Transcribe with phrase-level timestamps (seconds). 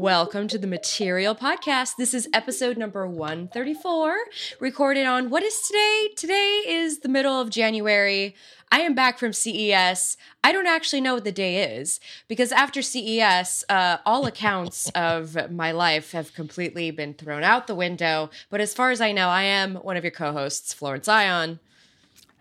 [0.00, 1.96] Welcome to the Material Podcast.
[1.98, 4.16] This is episode number 134,
[4.58, 6.08] recorded on what is today?
[6.16, 8.34] Today is the middle of January.
[8.72, 10.16] I am back from CES.
[10.42, 15.50] I don't actually know what the day is because after CES, uh, all accounts of
[15.50, 18.30] my life have completely been thrown out the window.
[18.48, 21.60] But as far as I know, I am one of your co hosts, Florence Ion.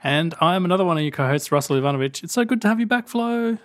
[0.01, 2.23] And I am another one of your co hosts, Russell Ivanovic.
[2.23, 3.57] It's so good to have you back, Flo.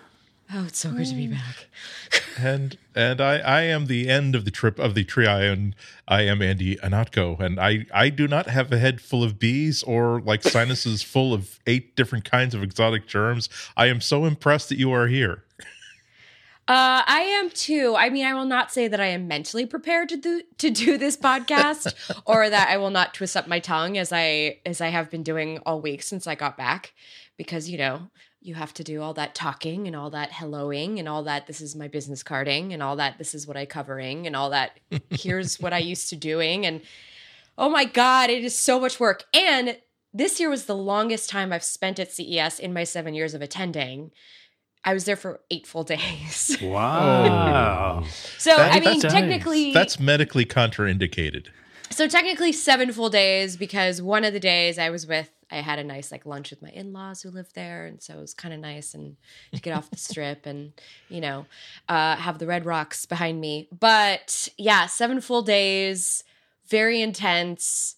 [0.52, 1.66] Oh, it's so good to be back.
[2.38, 5.74] and and I I am the end of the trip of the trio, and
[6.06, 9.82] I am Andy Ihnatko, and I I do not have a head full of bees
[9.82, 13.48] or like sinuses full of eight different kinds of exotic germs.
[13.76, 15.44] I am so impressed that you are here.
[16.66, 17.94] Uh, I am too.
[17.94, 20.96] I mean, I will not say that I am mentally prepared to do to do
[20.96, 21.94] this podcast,
[22.26, 25.22] or that I will not twist up my tongue as I as I have been
[25.22, 26.94] doing all week since I got back,
[27.36, 28.08] because you know
[28.44, 31.60] you have to do all that talking and all that helloing and all that this
[31.62, 34.78] is my business carding and all that this is what I covering and all that
[35.10, 36.82] here's what I used to doing and
[37.56, 39.24] oh my god it is so much work.
[39.32, 39.78] And
[40.12, 43.42] this year was the longest time I've spent at CES in my 7 years of
[43.42, 44.10] attending.
[44.84, 46.56] I was there for 8 full days.
[46.62, 48.04] Wow.
[48.38, 51.46] so That- I mean that's- technically That's medically contraindicated.
[51.90, 55.78] so technically seven full days because one of the days I was with I had
[55.78, 58.52] a nice like lunch with my in-laws who live there and so it was kind
[58.52, 59.16] of nice and
[59.52, 60.72] to get off the strip and
[61.08, 61.46] you know
[61.88, 63.68] uh, have the red rocks behind me.
[63.78, 66.24] But yeah seven full days
[66.68, 67.96] very intense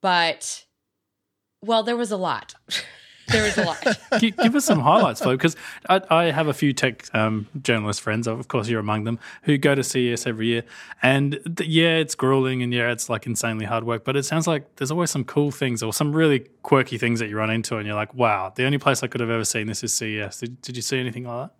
[0.00, 0.64] but
[1.62, 2.54] well there was a lot
[3.30, 5.56] there was a lot Gi- Give us some highlights, Flo, because
[5.88, 9.58] I, I have a few tech um, journalist friends, of course you're among them, who
[9.58, 10.64] go to CES every year.
[11.02, 14.46] And th- yeah, it's grueling and yeah, it's like insanely hard work, but it sounds
[14.46, 17.76] like there's always some cool things or some really quirky things that you run into
[17.76, 20.38] and you're like, wow, the only place I could have ever seen this is CES.
[20.40, 21.54] Did, did you see anything like that?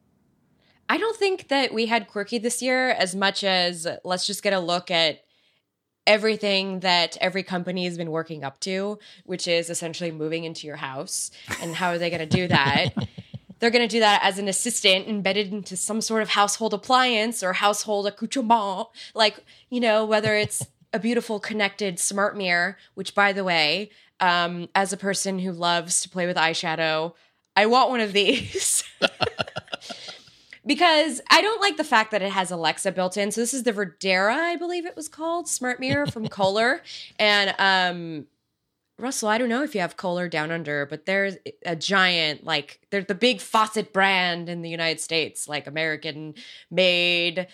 [0.88, 4.52] I don't think that we had quirky this year as much as let's just get
[4.52, 5.20] a look at
[6.10, 10.74] everything that every company has been working up to, which is essentially moving into your
[10.74, 11.30] house.
[11.62, 12.88] And how are they going to do that?
[13.60, 17.44] They're going to do that as an assistant embedded into some sort of household appliance
[17.44, 18.88] or household accoutrement.
[19.14, 24.68] Like, you know, whether it's a beautiful connected smart mirror, which, by the way, um,
[24.74, 27.14] as a person who loves to play with eyeshadow,
[27.54, 28.82] I want one of these.
[30.66, 33.30] because I don't like the fact that it has Alexa built in.
[33.30, 36.82] So this is the Verdera, I believe it was called, smart mirror from Kohler.
[37.18, 38.26] And um
[38.98, 42.80] Russell, I don't know if you have Kohler down under, but there's a giant like
[42.90, 46.34] they're the big faucet brand in the United States, like American
[46.70, 47.46] made,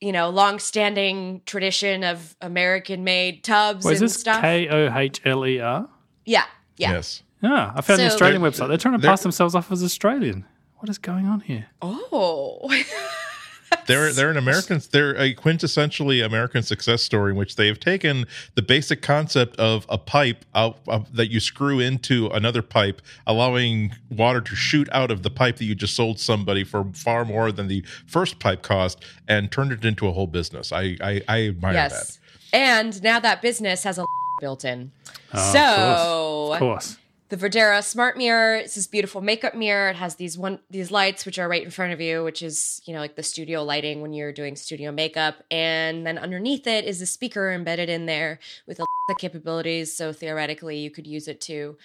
[0.00, 4.40] you know, long-standing tradition of American made tubs Well, is and this stuff.
[4.40, 5.88] K O H L E R?
[6.24, 6.44] yeah,
[6.78, 6.92] yeah.
[6.92, 7.22] Yes.
[7.42, 8.68] Yeah, I found the Australian website.
[8.68, 10.46] They're trying to pass themselves off as Australian.
[10.86, 11.66] What is going on here?
[11.82, 12.72] Oh.
[13.88, 14.80] They're they're an American.
[14.92, 18.24] They're a quintessentially American success story in which they have taken
[18.54, 23.96] the basic concept of a pipe out, of- that you screw into another pipe, allowing
[24.10, 27.50] water to shoot out of the pipe that you just sold somebody for far more
[27.50, 30.70] than the first pipe cost, and turned it into a whole business.
[30.70, 32.20] I I, I admire yes.
[32.52, 34.04] And now that business has a
[34.40, 34.92] built in.
[35.34, 36.90] Oh, so of course.
[36.92, 37.05] Of course.
[37.28, 38.56] The Verdera smart mirror.
[38.56, 39.88] It's this beautiful makeup mirror.
[39.90, 42.80] It has these one these lights which are right in front of you, which is
[42.84, 45.42] you know like the studio lighting when you're doing studio makeup.
[45.50, 49.96] And then underneath it is a speaker embedded in there with Alexa capabilities.
[49.96, 51.76] So theoretically, you could use it to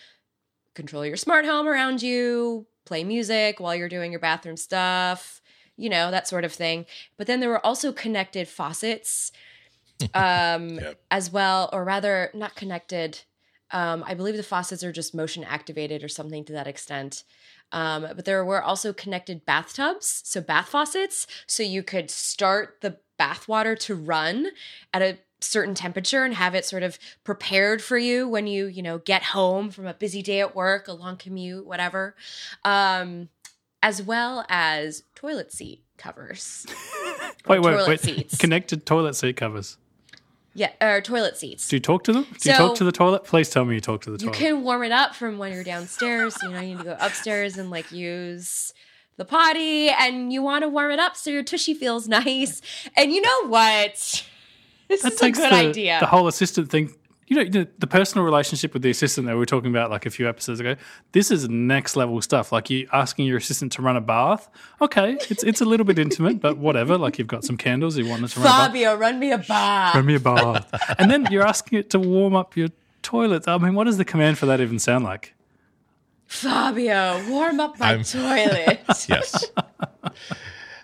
[0.76, 5.42] control your smart home around you, play music while you're doing your bathroom stuff,
[5.76, 6.86] you know that sort of thing.
[7.18, 9.32] But then there were also connected faucets,
[10.14, 11.02] um, Yep.
[11.10, 13.22] as well, or rather, not connected.
[13.72, 17.24] Um, I believe the faucets are just motion activated or something to that extent.
[17.72, 22.98] Um, but there were also connected bathtubs, so bath faucets, so you could start the
[23.18, 24.48] bath water to run
[24.94, 28.84] at a certain temperature and have it sort of prepared for you when you you
[28.84, 32.16] know get home from a busy day at work, a long commute, whatever.
[32.66, 33.30] Um,
[33.84, 36.66] as well as toilet seat covers.
[37.48, 38.00] Wait, wait, wait.
[38.00, 38.38] seats.
[38.38, 39.78] Connected toilet seat covers.
[40.54, 41.68] Yeah, or toilet seats.
[41.68, 42.24] Do you talk to them?
[42.40, 43.24] Do you talk to the toilet?
[43.24, 44.40] Please tell me you talk to the toilet.
[44.40, 46.36] you can warm it up from when you're downstairs.
[46.44, 48.74] You know, you need to go upstairs and like use
[49.18, 52.62] the potty, and you want to warm it up so your tushy feels nice.
[52.98, 54.26] And you know what?
[54.90, 55.98] This that is a good the, idea.
[56.02, 56.94] the whole assistant thing.
[57.32, 60.06] You know, the, the personal relationship with the assistant that we were talking about like
[60.06, 60.76] a few episodes ago.
[61.14, 62.52] This is next level stuff.
[62.52, 64.50] Like you asking your assistant to run a bath.
[64.82, 66.98] Okay, it's it's a little bit intimate, but whatever.
[66.98, 68.68] Like you've got some candles, you want it to run a bath.
[68.68, 69.96] Fabio, run me a bath.
[69.96, 72.68] Run me a bath, and then you're asking it to warm up your
[73.02, 73.48] toilet.
[73.48, 75.34] I mean, what does the command for that even sound like?
[76.28, 78.82] Fabio, warm up my I'm- toilet.
[79.08, 79.46] Yes.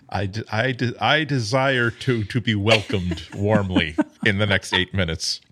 [0.08, 4.94] I, de- I, de- I desire to to be welcomed warmly in the next eight
[4.94, 5.42] minutes.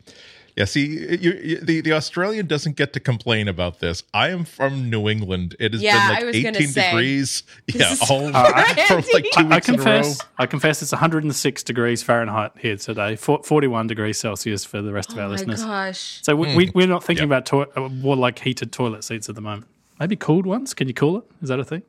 [0.57, 4.03] Yeah, see, you, you, the the Australian doesn't get to complain about this.
[4.15, 5.55] I am from New England.
[5.61, 7.43] It has Yeah, been like gonna 18 say, degrees.
[7.67, 8.81] Yeah, all crazy.
[9.03, 9.85] for like two I, I weeks in a row.
[9.85, 15.13] confess, I confess, it's 106 degrees Fahrenheit here today, 41 degrees Celsius for the rest
[15.13, 15.63] of Oh our my listeners.
[15.63, 16.21] gosh.
[16.23, 17.45] So we, we, we're not thinking Yep.
[17.45, 19.67] about to- uh, more like heated toilet seats at the moment.
[20.01, 20.73] Maybe cooled ones?
[20.73, 21.25] Can you cool it?
[21.43, 21.83] Is that a thing?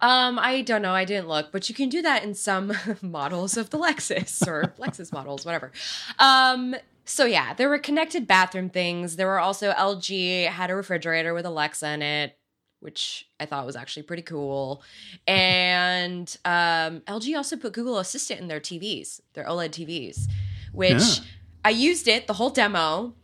[0.00, 0.92] Um, I don't know.
[0.92, 2.72] I didn't look, but you can do that in some
[3.02, 5.72] models of the Lexus or Lexus models, whatever.
[6.20, 6.76] Um,
[7.08, 9.16] so yeah, there were connected bathroom things.
[9.16, 12.38] There were also LG had a refrigerator with Alexa in it,
[12.80, 14.82] which I thought was actually pretty cool.
[15.26, 20.26] And um, LG also put Google Assistant in their TVs, their OLED TVs,
[20.72, 21.24] which Yeah.
[21.64, 23.14] I used it the whole demo.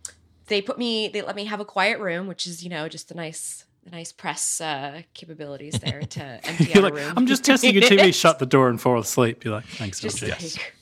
[0.47, 3.11] They put me, they let me have a quiet room, which is you know just
[3.11, 3.65] a nice.
[3.85, 7.13] The nice press uh, capabilities there to empty out like, room.
[7.19, 9.45] I'm just testing your TV, shut the door and fall asleep.
[9.45, 10.31] You're like, thanks, just LG.
[10.57, 10.75] like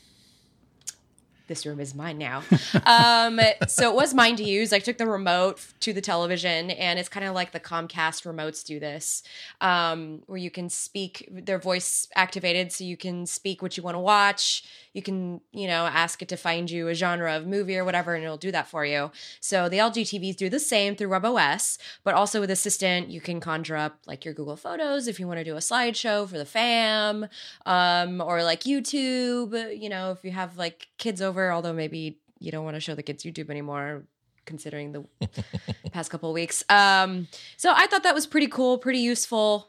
[1.47, 2.43] this room is mine now.
[2.87, 4.73] um, so it was mine to use.
[4.73, 8.65] I took the remote to the television, and it's kind of like the Comcast remotes
[8.65, 9.23] do this,
[9.61, 11.29] um, where you can speak.
[11.31, 14.65] Their voice activated, so you can speak what you want to watch.
[14.93, 18.15] You can, you know, ask it to find you a genre of movie or whatever,
[18.15, 19.11] and it'll do that for you.
[19.41, 23.41] So the LG TVs do the same through WebOS, but also with Assistant, you can
[23.41, 26.45] conjure up like your Google Photos if you want to do a slideshow for the
[26.45, 27.27] fam,
[27.65, 29.81] um, or like YouTube.
[29.81, 32.95] You know, if you have like kids over, although maybe you don't want to show
[32.95, 34.05] the kids YouTube anymore.
[34.45, 35.05] Considering the
[35.93, 39.69] past couple of weeks, um, so I thought that was pretty cool, pretty useful.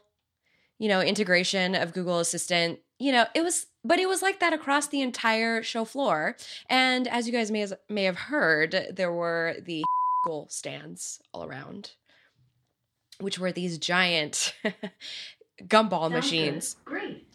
[0.80, 2.80] You know, integration of Google Assistant.
[2.98, 6.36] You know, it was, but it was like that across the entire show floor.
[6.68, 9.84] And as you guys may may have heard, there were the
[10.24, 11.92] Google stands all around,
[13.20, 14.54] which were these giant
[15.62, 16.76] gumball machines.
[16.84, 17.28] Great.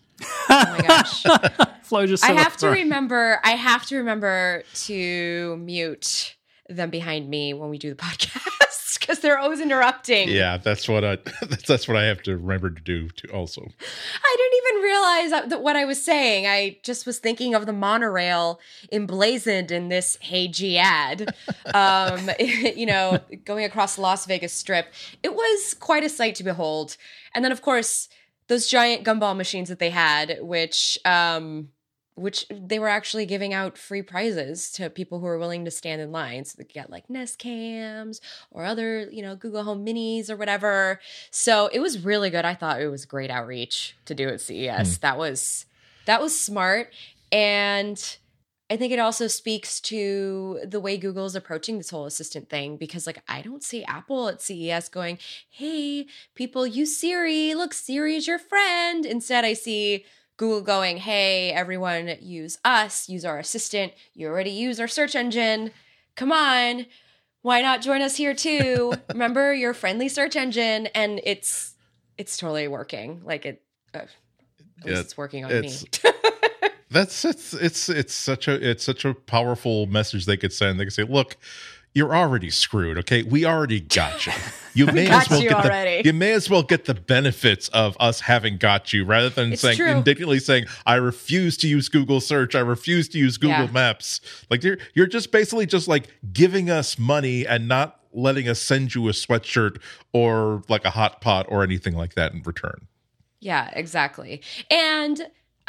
[0.50, 1.24] Oh my gosh.
[1.84, 2.80] Flo just I have to Right.
[2.84, 6.36] remember I have to remember to mute
[6.68, 10.30] them behind me when we do the podcast because they're always interrupting.
[10.30, 11.18] Yeah, that's what I
[11.50, 13.62] that's, that's what I have to remember to do to also.
[13.64, 16.46] I didn't even realize that, that what I was saying.
[16.46, 18.60] I just was thinking of the monorail
[18.92, 21.34] emblazoned in this Hey G ad,
[21.74, 24.94] um, you know, going across the Las Vegas Strip.
[25.24, 26.98] It was quite a sight to behold.
[27.34, 28.10] And then, of course,
[28.50, 31.70] those giant gumball machines that they had, which um,
[32.16, 36.02] which they were actually giving out free prizes to people who were willing to stand
[36.02, 36.44] in line.
[36.44, 38.20] So they could get like Nest cams
[38.52, 41.00] or other, you know, Google Home Minis or whatever.
[41.32, 42.44] So it was really good.
[42.44, 44.98] I thought it was great outreach to do at CES.
[44.98, 45.66] That was
[46.06, 46.92] that was smart.
[47.32, 48.18] And
[48.72, 52.78] I think it also speaks to the way Google is approaching this whole assistant thing
[52.78, 55.18] because, like, I don't see Apple at CES going,
[55.50, 56.06] hey,
[56.36, 57.56] people use Siri.
[57.56, 59.06] Look, Siri is your friend.
[59.08, 60.06] Instead, I see
[60.38, 63.94] Google going, hey, everyone, use us, use our assistant.
[64.14, 65.72] You already use our search engine.
[66.16, 66.86] Come on.
[67.42, 68.94] Why not join us here too?
[69.10, 71.74] Remember your friendly search engine, and it's
[72.18, 73.22] it's totally working.
[73.24, 73.64] Like it,
[73.96, 74.08] uh, at
[74.84, 76.12] least Yeah, it's working on it's- me.
[76.92, 80.80] That's it's it's it's such a it's such a powerful message they could send.
[80.80, 81.38] They could say, "Look,
[81.94, 82.98] you're already screwed.
[83.00, 84.34] Okay, we already got you.
[84.76, 87.68] You may as well you get already." the you may as well get the benefits
[87.70, 89.90] of us having got you, rather than It's saying true.
[89.90, 92.54] indignantly saying, "I refuse to use Google Search.
[92.56, 93.72] I refuse to use Google Yeah.
[93.72, 98.60] Maps." Like you're you're just basically just like giving us money and not letting us
[98.62, 99.80] send you a sweatshirt
[100.14, 102.88] or like a hot pot or anything like that in return.
[103.42, 104.42] Yeah, exactly.
[104.72, 105.20] And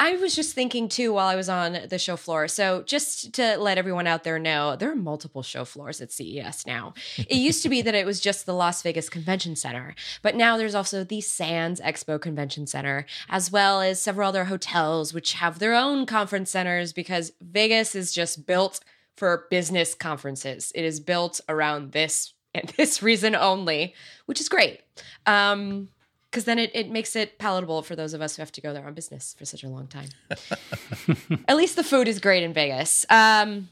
[0.01, 2.47] I was just thinking too while I was on the show floor.
[2.47, 6.65] So, just to let everyone out there know, there are multiple show floors at CES
[6.65, 6.95] now.
[7.19, 9.93] It used to be that it was just the Las Vegas Convention Center,
[10.23, 15.13] but now there's also the Sands Expo Convention Center, as well as several other hotels
[15.13, 18.79] which have their own conference centers because Vegas is just built
[19.15, 20.71] for business conferences.
[20.73, 23.93] It is built around this and this reason only,
[24.25, 24.81] which is great.
[25.27, 25.89] Um,
[26.31, 28.73] because then it, it makes it palatable for those of us who have to go
[28.73, 30.07] there on business for such a long time.
[31.47, 33.05] At least the food is great in Vegas.
[33.09, 33.69] Um,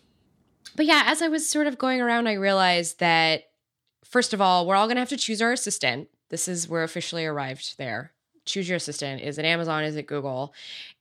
[0.75, 3.43] but yeah, as I was sort of going around, I realized that
[4.03, 6.09] first of all, we're all going to have to choose our assistant.
[6.29, 8.11] This is we're officially arrived there.
[8.45, 9.21] Choose your assistant.
[9.21, 9.85] Is it Amazon?
[9.85, 10.53] Is it Google?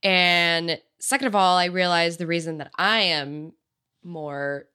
[0.03, 3.53] And second of all, I realized the reason that I am
[4.05, 4.67] more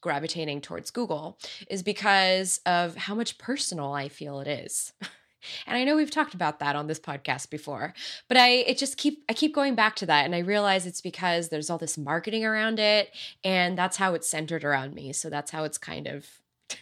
[0.00, 4.94] gravitating towards Google is because of how much personal I feel it is.
[5.66, 7.94] And I know we've talked about that on this podcast before,
[8.28, 11.00] but I it just keep I keep going back to that and I realize it's
[11.00, 15.12] because there's all this marketing around it and that's how it's centered around me.
[15.12, 16.26] So that's how it's kind of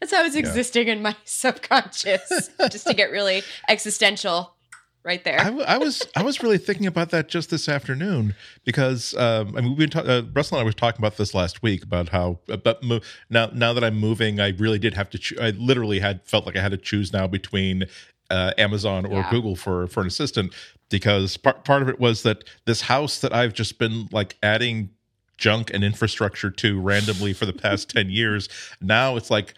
[0.00, 4.54] that's how it's existing in my subconscious just to get really existential.
[5.04, 5.40] Right there.
[5.40, 9.56] I, w- I was I was really thinking about that just this afternoon because um,
[9.56, 11.82] I mean we've been ta- uh, Russell and I was talking about this last week
[11.82, 15.36] about how about mo- now now that I'm moving I really did have to cho-
[15.42, 17.84] I literally had felt like I had to choose now between
[18.30, 19.30] uh, Amazon or Yeah.
[19.30, 20.54] Google for for an assistant
[20.90, 24.90] because part part of it was that this house that I've just been like adding
[25.38, 28.48] junk and infrastructure to randomly for the past 10 years
[28.80, 29.54] now it's like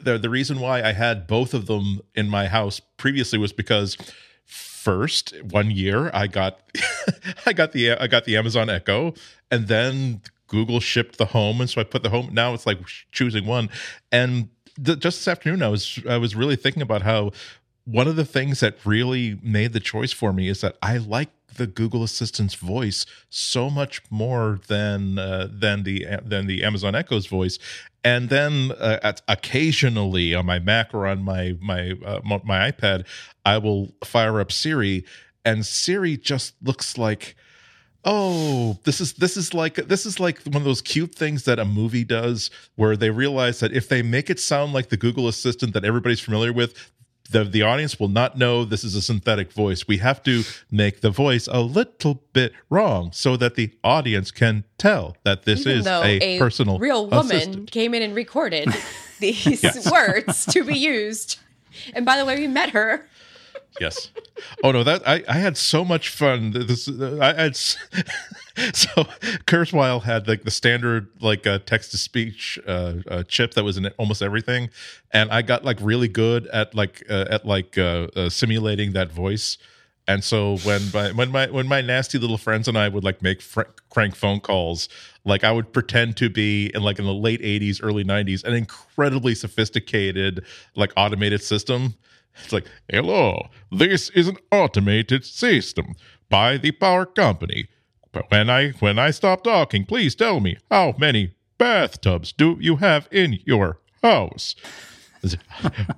[0.00, 3.96] the the reason why I had both of them in my house previously was because
[4.44, 6.60] first one year I got
[7.46, 9.14] I got the I got the Amazon Echo
[9.50, 12.78] and then Google shipped the home and so I put the home now it's like
[13.12, 13.70] choosing one.
[14.12, 14.48] And
[14.82, 17.32] th- just this afternoon I was I was really thinking about how
[17.84, 21.30] one of the things that really made the choice for me is that I like
[21.56, 27.26] the Google Assistant's voice so much more than uh, than the than the Amazon Echo's
[27.26, 27.58] voice.
[28.02, 33.06] And then uh, at, occasionally on my Mac or on my my uh, my iPad,
[33.44, 35.04] I will fire up Siri,
[35.44, 37.36] and Siri just looks like
[38.06, 41.58] oh this is this is like this is like one of those cute things that
[41.58, 45.26] a movie does where they realize that if they make it sound like the google
[45.26, 46.92] assistant that everybody's familiar with
[47.30, 51.00] the the audience will not know this is a synthetic voice we have to make
[51.00, 55.78] the voice a little bit wrong so that the audience can tell that this Even
[55.78, 57.70] is a, a, personal real woman assistant.
[57.70, 58.68] came in and recorded
[59.20, 61.38] these words to be used.
[61.92, 63.08] And by the way, we met her.
[63.80, 64.10] Yes.
[64.62, 66.52] Oh no, that I, I had so much fun.
[66.52, 69.04] This I had so
[69.46, 73.76] Kurzweil had like the standard like uh, text to speech uh, uh, chip that was
[73.76, 74.70] in almost everything,
[75.12, 79.10] and I got like really good at like uh, at like uh, uh, simulating that
[79.10, 79.58] voice.
[80.06, 83.22] And so when my when my when my nasty little friends and I would like
[83.22, 84.88] make fr- crank phone calls,
[85.24, 88.54] like I would pretend to be in like in the late '80s, early '90s, an
[88.54, 90.44] incredibly sophisticated
[90.76, 91.94] like automated system.
[92.42, 95.94] It's like, hello, this is an automated system
[96.28, 97.68] by the power company.
[98.12, 102.76] But when I when I stop talking, please tell me how many bathtubs do you
[102.76, 104.54] have in your house?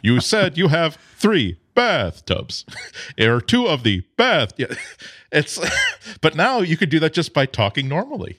[0.03, 2.65] You said you have three bathtubs.
[3.21, 4.53] or two of the bath.
[4.57, 4.75] Yeah,
[5.33, 5.61] it's
[6.21, 8.39] but now you could do that just by talking normally.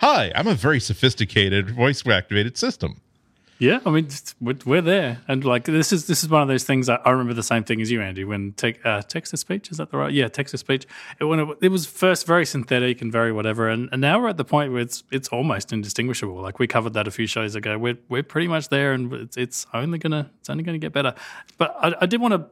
[0.00, 3.00] Hi, I'm a very sophisticated voice activated system.
[3.58, 4.08] Yeah, I mean
[4.40, 6.88] we're, there, and like this is this is one of those things.
[6.88, 8.24] I, I remember the same thing as you, Andy.
[8.24, 10.12] When te- uh, text to speech is that the right?
[10.12, 10.86] Yeah, text to speech.
[11.20, 14.28] It, when it, it was first very synthetic and very whatever, and, and now we're
[14.28, 16.34] at the point where it's it's almost indistinguishable.
[16.40, 17.78] Like we covered that a few shows ago.
[17.78, 21.14] We're we're pretty much there, and it's, it's only gonna it's only gonna get better.
[21.56, 22.50] But I, I did want to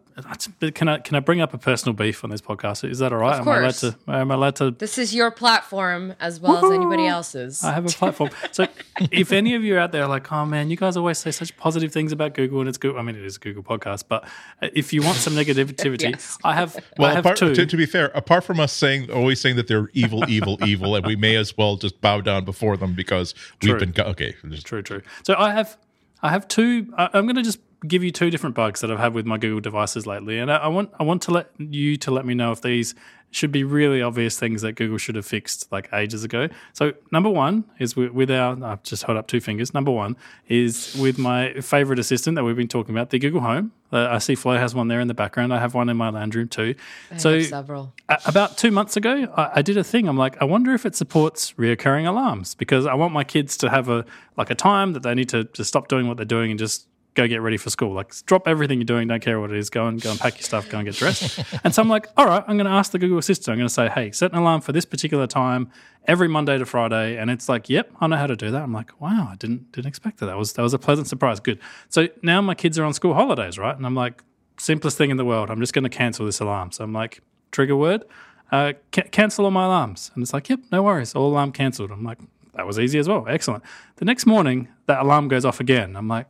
[0.73, 2.89] can I can I bring up a personal beef on this podcast?
[2.89, 3.41] Is that all right?
[3.41, 3.81] Of Am I allowed course.
[3.81, 3.97] to?
[4.09, 7.65] Am I allowed to This is your platform as well as anybody else's.
[7.65, 8.31] I have a platform.
[8.51, 8.67] so
[9.11, 11.57] if any of you are out there like, oh man, you guys always say such
[11.57, 12.99] positive things about Google and it's Google.
[12.99, 14.25] I mean, it is a Google podcast, but
[14.61, 16.39] uh, if you want some negativity, Yes.
[16.45, 16.77] I have.
[16.99, 17.55] Well, I have apart, two.
[17.55, 20.95] To, to be fair, apart from us saying always saying that they're evil, evil, evil,
[20.97, 23.73] and we may as well just bow down before them because True.
[23.73, 24.35] we've been go- okay.
[24.49, 25.03] just- True, true.
[25.25, 25.77] So I have,
[26.23, 26.93] I have two.
[26.97, 29.39] I, I'm going to just give you two different bugs that I've had with my
[29.39, 32.35] Google devices lately, and I, I want I want to let you to let me
[32.35, 32.95] know if these
[33.33, 36.49] should be really obvious things that Google should have fixed like ages ago.
[36.75, 38.63] So number one is with, with our.
[38.63, 39.73] I've just held up two fingers.
[39.73, 40.17] Number one
[40.49, 43.73] is with my favorite assistant that we've been talking about, the Google Home.
[43.91, 45.53] Uh, I see Flo has one there in the background.
[45.53, 46.75] I have one in my lounge room too.
[47.11, 47.95] I so several.
[48.09, 50.09] a- about two months ago, I, I did a thing.
[50.09, 53.71] I'm like, I wonder if it supports reoccurring alarms because I want my kids to
[53.71, 54.05] have a
[54.37, 56.87] like a time that they need to, to stop doing what they're doing and just
[57.15, 57.93] go get ready for school.
[57.93, 59.71] Like, drop everything you're doing, don't care what it is.
[59.71, 60.69] Go and go and pack your stuff.
[60.69, 61.43] Go and get dressed.
[61.65, 63.53] and so I'm like, all right, I'm going to ask the Google Assistant.
[63.53, 65.71] I'm going to say, hey, set an alarm for this particular time
[66.07, 67.17] every Monday to Friday.
[67.19, 68.63] And it's like, yep, I know how to do that.
[68.63, 70.27] I'm like, wow, I didn't didn't expect that.
[70.27, 71.41] That was that was a pleasant surprise.
[71.41, 71.59] Good.
[71.89, 73.77] So now my kids are on school holidays, right?
[73.77, 74.23] And I'm like,
[74.59, 75.51] simplest thing in the world.
[75.51, 76.73] I'm just going to cancel this alarm.
[76.73, 78.05] So I'm like, trigger word,
[78.51, 80.11] uh, ca- cancel all my alarms.
[80.15, 81.91] And it's like, yep, no worries, all alarm cancelled.
[81.91, 82.19] I'm like,
[82.55, 83.27] that was easy as well.
[83.29, 83.63] Excellent.
[83.97, 85.97] The next morning, that alarm goes off again.
[85.97, 86.27] I'm like,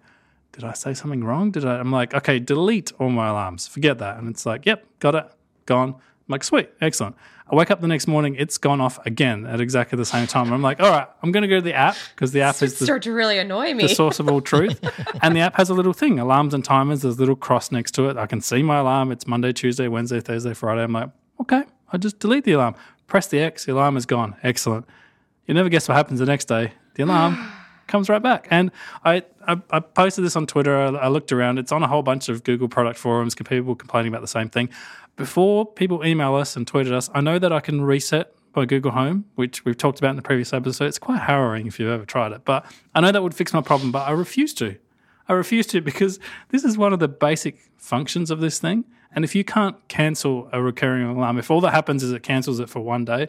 [0.53, 1.51] did I say something wrong?
[1.51, 1.79] Did I?
[1.79, 3.67] I'm like, okay, delete all my alarms.
[3.67, 4.19] Forget that.
[4.19, 5.27] And it's like, yep, got it,
[5.67, 5.91] gone.
[5.91, 7.17] I'm like, sweet, excellent.
[7.51, 10.53] I wake up the next morning, it's gone off again at exactly the same time.
[10.53, 12.79] I'm like, all right, I'm going to go to the app because the app is
[12.79, 13.83] the, Start to really annoy me.
[13.83, 14.81] the source of all truth.
[15.23, 17.03] and the app has a little thing, alarms and timers.
[17.03, 18.17] There's a little cross next to it.
[18.17, 19.13] I can see my alarm.
[19.13, 20.83] It's Monday, Tuesday, Wednesday, Thursday, Friday.
[20.83, 22.75] I'm like, okay, I just delete the alarm.
[23.07, 24.37] Press the X, the alarm is gone.
[24.43, 24.87] Excellent.
[25.47, 26.73] You never guess what happens the next day.
[26.95, 27.37] The alarm
[27.93, 28.49] comes right back.
[28.51, 28.73] And
[29.05, 30.77] I, I, I posted this on Twitter.
[30.77, 31.59] I, I looked around.
[31.59, 34.71] It's on a whole bunch of Google product forums, people complaining about the same thing.
[35.17, 38.65] Before people email us and tweet at us, I know that I can reset by
[38.65, 40.87] Google Home, which we've talked about in the previous episode.
[40.87, 43.61] It's quite harrowing if you've ever tried it, but I know that would fix my
[43.61, 44.77] problem, but I refuse to.
[45.29, 46.19] I refuse to because
[46.49, 48.85] this is one of the basic functions of this thing.
[49.15, 52.59] And if you can't cancel a recurring alarm, if all that happens is it cancels
[52.61, 53.29] it for one day,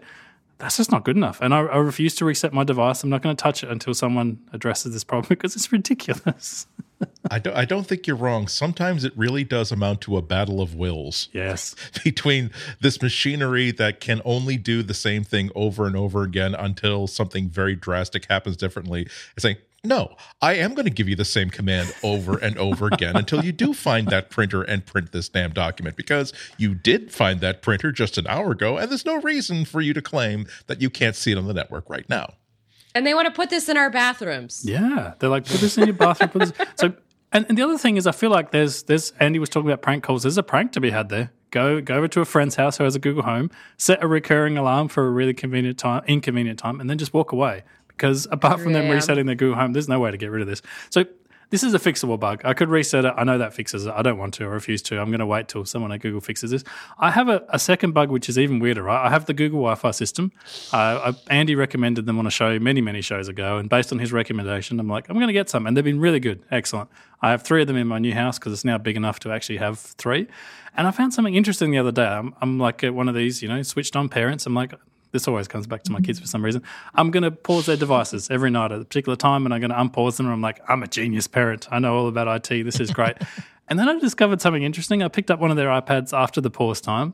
[0.57, 1.41] that's just not good enough.
[1.41, 3.03] And I, I refuse to reset my device.
[3.03, 6.67] I'm not going to touch it until someone addresses this problem because it's ridiculous.
[7.31, 8.47] I don't, I don't think you're wrong.
[8.47, 11.29] Sometimes it really does amount to a battle of wills.
[11.33, 11.75] Yes.
[12.03, 17.07] Between this machinery that can only do the same thing over and over again until
[17.07, 19.03] something very drastic happens differently.
[19.35, 22.87] It's saying, no, I am going to give you the same command over and over
[22.87, 27.11] again until you do find that printer and print this damn document because you did
[27.11, 30.47] find that printer just an hour ago, and there's no reason for you to claim
[30.67, 32.35] that you can't see it on the network right now.
[32.95, 34.63] And they want to put this in our bathrooms.
[34.65, 36.29] Yeah, they're like, put this in your bathroom.
[36.29, 36.53] Put this.
[36.77, 36.93] So,
[37.33, 39.81] and, and the other thing is, I feel like there's there's Andy was talking about
[39.81, 40.23] prank calls.
[40.23, 41.33] There's a prank to be had there.
[41.51, 44.57] Go go over to a friend's house who has a Google Home, set a recurring
[44.57, 47.63] alarm for a really convenient time, inconvenient time, and then just walk away
[47.97, 48.93] because apart from them Yeah.
[48.93, 50.61] resetting their Google Home, there's no way to get rid of this.
[50.89, 51.05] So
[51.49, 52.41] this is a fixable bug.
[52.43, 53.13] I could reset it.
[53.15, 53.93] I know that fixes it.
[53.95, 54.43] I don't want to.
[54.45, 54.99] I refuse to.
[54.99, 56.63] I'm going to wait till someone at Google fixes this.
[56.97, 58.81] I have a, a second bug which is even weirder.
[58.81, 59.05] Right?
[59.05, 60.31] I have the Google Wi-Fi system.
[60.71, 63.99] Uh, I, Andy recommended them on a show many many shows ago, and based on
[63.99, 66.89] his recommendation, I'm like, I'm going to get some, and they've been really good, excellent.
[67.21, 69.31] I have three of them in my new house because it's now big enough to
[69.31, 70.27] actually have three.
[70.75, 72.07] And I found something interesting the other day.
[72.07, 74.47] I'm, I'm like uh, one of these, you know, switched on parents.
[74.47, 74.73] I'm like,
[75.13, 76.23] this always comes back to my kids mm-hmm.
[76.25, 76.61] for some reason.
[76.95, 79.71] I'm going to pause their devices every night at a particular time and I'm going
[79.71, 80.25] to unpause them.
[80.25, 81.67] And I'm like, I'm a genius parent.
[81.71, 82.63] I know all about IT.
[82.63, 83.15] This is great.
[83.69, 85.01] and then I discovered something interesting.
[85.01, 87.13] I picked up one of their iPads after the pause time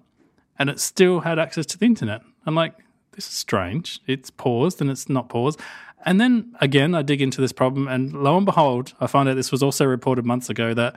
[0.57, 2.21] and it still had access to the internet.
[2.45, 2.73] I'm like,
[3.11, 3.99] this is strange.
[4.07, 5.59] It's paused and it's not paused.
[6.05, 9.35] And then again, I dig into this problem and lo and behold, I find out
[9.35, 10.95] this was also reported months ago that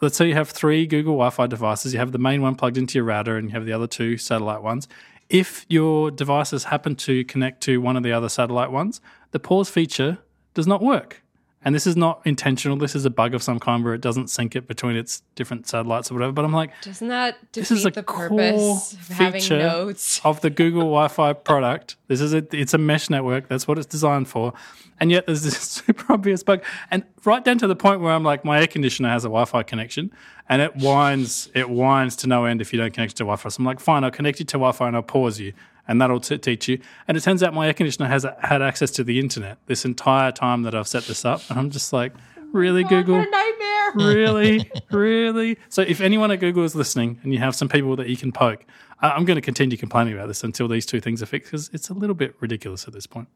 [0.00, 2.78] let's say you have three Google Wi Fi devices, you have the main one plugged
[2.78, 4.88] into your router and you have the other two satellite ones.
[5.28, 9.00] If your devices happen to connect to one of the other satellite ones,
[9.32, 10.18] the pause feature
[10.54, 11.22] does not work.
[11.66, 12.76] And this is not intentional.
[12.76, 15.66] This is a bug of some kind where it doesn't sync it between its different
[15.66, 16.32] satellites or whatever.
[16.32, 20.20] But I'm like, Doesn't that this is a defeat the core of feature notes?
[20.24, 21.96] of the Google Wi-Fi product.
[22.06, 23.48] This is a it's a mesh network.
[23.48, 24.52] That's what it's designed for.
[25.00, 26.62] And yet there's this super obvious bug,
[26.92, 29.64] and right down to the point where I'm like, my air conditioner has a Wi-Fi
[29.64, 30.12] connection,
[30.48, 33.48] and it whines it whines to no end if you don't connect it to Wi-Fi.
[33.48, 35.52] So I'm like, fine, I'll connect you to Wi-Fi and I'll pause you,
[35.88, 36.80] and that'll t- teach you.
[37.08, 40.32] And it turns out my air conditioner has had access to the internet this entire
[40.32, 42.12] time that I've set this up, and I'm just like,
[42.52, 43.18] really, Google?
[43.18, 43.92] What a nightmare.
[44.14, 45.58] really, really.
[45.68, 48.32] So, if anyone at Google is listening and you have some people that you can
[48.32, 48.64] poke,
[49.00, 51.70] I- I'm going to continue complaining about this until these two things are fixed because
[51.72, 53.28] it's a little bit ridiculous at this point.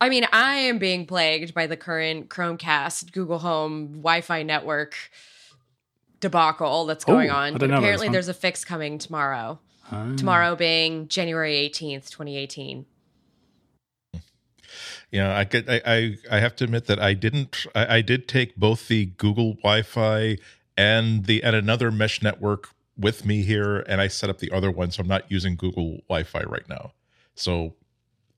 [0.00, 4.94] I mean, I am being plagued by the current Chromecast, Google Home, Wi-Fi network
[6.20, 7.52] debacle that's going Oh, I on.
[7.54, 9.58] But apparently, there's a fix coming tomorrow.
[9.90, 10.14] Ah.
[10.16, 12.86] Tomorrow being January 18th, 2018.
[15.10, 15.68] Yeah, I get.
[15.68, 17.66] I, I I have to admit that I didn't.
[17.74, 20.38] I, I did take both the Google Wi-Fi
[20.76, 24.70] and the and another mesh network with me here, and I set up the other
[24.70, 26.92] one, so I'm not using Google Wi-Fi right now.
[27.34, 27.74] So,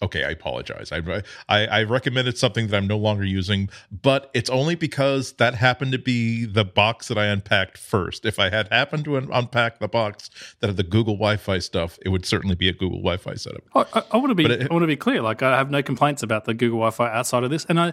[0.02, 0.92] okay, I apologize.
[0.92, 5.54] I I, I recommended something that I'm no longer using, but it's only because that
[5.54, 8.24] happened to be the box that I unpacked first.
[8.26, 10.30] If I had happened to un- unpack the box
[10.60, 13.62] that had the Google Wi-Fi stuff, it would certainly be a Google Wi-Fi setup.
[13.74, 14.44] I, I, I want to be.
[14.44, 15.22] It- I want to be clear.
[15.22, 17.92] Like I have no complaints about the Google Wi-Fi outside of this, and I,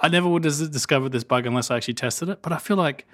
[0.00, 2.42] I never would have discovered this bug unless I actually tested it.
[2.42, 3.06] But I feel like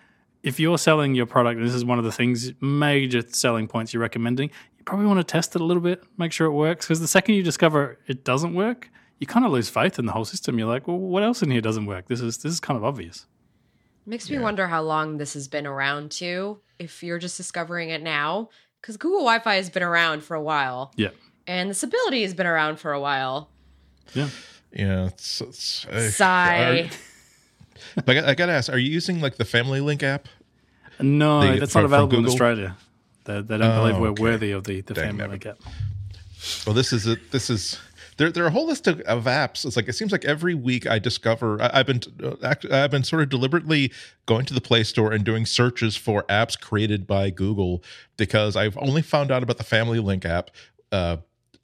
[0.43, 3.93] if you're selling your product, and this is one of the things, major selling points
[3.93, 4.51] you're recommending,
[4.81, 6.87] you probably want to test it a little bit, make sure it works.
[6.87, 10.13] Because the second you discover it doesn't work, you kind of lose faith in the
[10.13, 10.59] whole system.
[10.59, 12.09] You're like, well, what else in here doesn't work?
[12.09, 13.27] This is this is kind of obvious.
[14.07, 16.59] Makes me wonder how long this has been around too.
[16.79, 18.49] If you're just discovering it now,
[18.81, 21.11] because Google Wi-Fi has been around for a while, Yeah,
[21.47, 23.51] and this ability has been around for a while.
[24.15, 24.31] yeah.
[24.73, 26.69] Yeah, it's, it's I- Sigh.
[27.97, 30.03] are- but I got, I got to ask: Are you using like the Family Link
[30.03, 30.29] app?
[31.01, 32.77] No, The- that's from- not available in Australia.
[33.35, 34.23] They, they don't Oh, believe we're okay.
[34.23, 35.59] worthy of the, the Dang family link app.
[36.67, 37.79] Well, this is a, this is
[38.17, 38.31] there.
[38.31, 39.65] There are a whole list of, of apps.
[39.67, 41.61] It's like it seems like every week I discover.
[41.61, 43.93] I, I've been uh, I've been sort of deliberately
[44.27, 47.83] going to the Play Store and doing searches for apps created by Google
[48.17, 50.51] because I've only found out about the Family Link app.
[50.91, 51.19] Uh,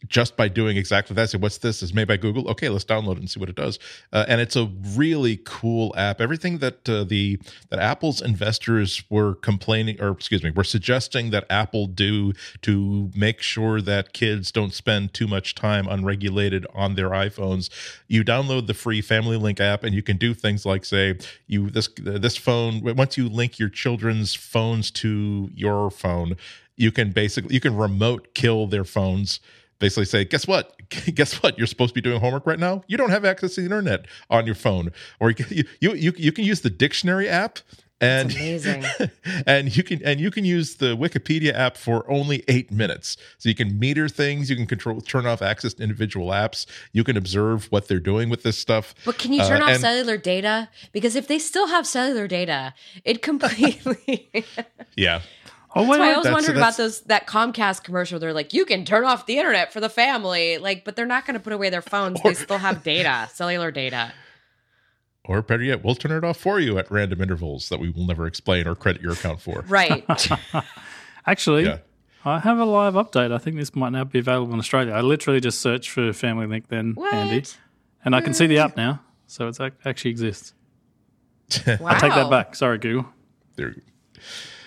[0.08, 1.30] just by doing exactly that.
[1.30, 1.82] So, what's this?
[1.82, 2.48] Is made by Google.
[2.50, 3.78] Okay, let's download it and see what it does.
[4.12, 6.20] Uh, and it's a really cool app.
[6.20, 7.38] Everything that uh, the
[7.70, 13.40] that Apple's investors were complaining, or excuse me, were suggesting that Apple do to make
[13.40, 17.70] sure that kids don't spend too much time unregulated on their iPhones.
[18.08, 21.70] You download the free Family Link app, and you can do things like say you
[21.70, 22.82] this this phone.
[22.82, 26.36] Once you link your children's phones to your phone,
[26.76, 29.40] you can basically you can remote kill their phones
[29.78, 30.76] basically say, guess what?
[31.14, 31.58] guess what?
[31.58, 32.82] You're supposed to be doing homework right now.
[32.86, 35.44] You don't have access to the internet on your phone, or you
[35.80, 37.58] you you, you can use the dictionary app
[38.00, 38.30] and
[39.46, 43.16] and you can and you can use the Wikipedia app for only eight minutes.
[43.38, 47.04] So you can meter things, you can control, turn off access to individual apps, you
[47.04, 48.94] can observe what they're doing with this stuff.
[49.04, 50.68] But can you turn Uh, off and- cellular data?
[50.92, 54.28] Because if they still have cellular data, it completely.
[54.94, 55.22] Yeah,
[55.78, 58.18] Oh wait, That's why I always wondered That's- wondering that's- about those that Comcast commercial.
[58.18, 61.26] They're like, you can turn off the internet for the family, like, but they're not
[61.26, 62.18] going to put away their phones.
[62.22, 64.12] they still have data, cellular data.
[65.26, 68.06] or better yet, we'll turn it off for you at random intervals that we will
[68.06, 69.64] never explain or credit your account for.
[69.68, 70.04] Right.
[71.26, 71.78] Actually, Yeah.
[72.24, 73.30] I have a live update.
[73.32, 74.92] I think this might now be available in Australia.
[74.92, 77.12] I literally just searched for Family Link then, what?
[77.12, 77.44] Andy,
[78.04, 79.00] and I can see the app now.
[79.26, 80.54] So it's actually exists.
[81.66, 81.76] Wow.
[81.86, 82.54] I take that back.
[82.56, 83.06] Sorry, Google.
[83.56, 83.74] There.
[83.74, 84.22] See, what-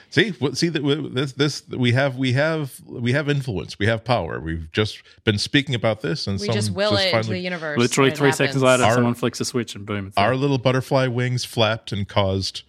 [0.10, 3.78] see see that this this we have we have we have influence.
[3.80, 4.40] We have power.
[4.40, 7.78] We've just been speaking about this, and We some just will it to the universe.
[7.78, 10.26] Literally three seconds later, Our- someone flicks a switch and boom, it's there.
[10.26, 12.64] our little butterfly wings flapped and caused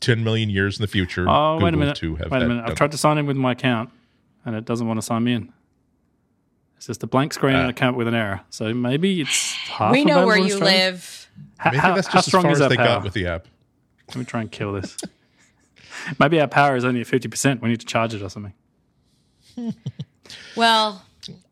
[0.00, 1.26] ten million years in the future.
[1.28, 1.96] Oh, wait a Google minute.
[1.98, 2.64] To have Wait a minute.
[2.68, 3.90] I've tried to sign in with my account
[4.44, 5.52] and it doesn't want to sign me in.
[6.76, 7.68] It's just a blank screen and Ah.
[7.68, 8.40] a account with an error.
[8.50, 10.78] So maybe it's half We know where you Australia.
[10.90, 11.30] live.
[11.58, 12.86] How, Maybe how- that's how just as strong far is as they power?
[12.86, 13.46] got with the app.
[14.08, 14.96] Let me try and kill this.
[16.18, 17.60] maybe our power is only at 50%.
[17.60, 18.54] We need to charge it or something.
[20.56, 21.02] Well,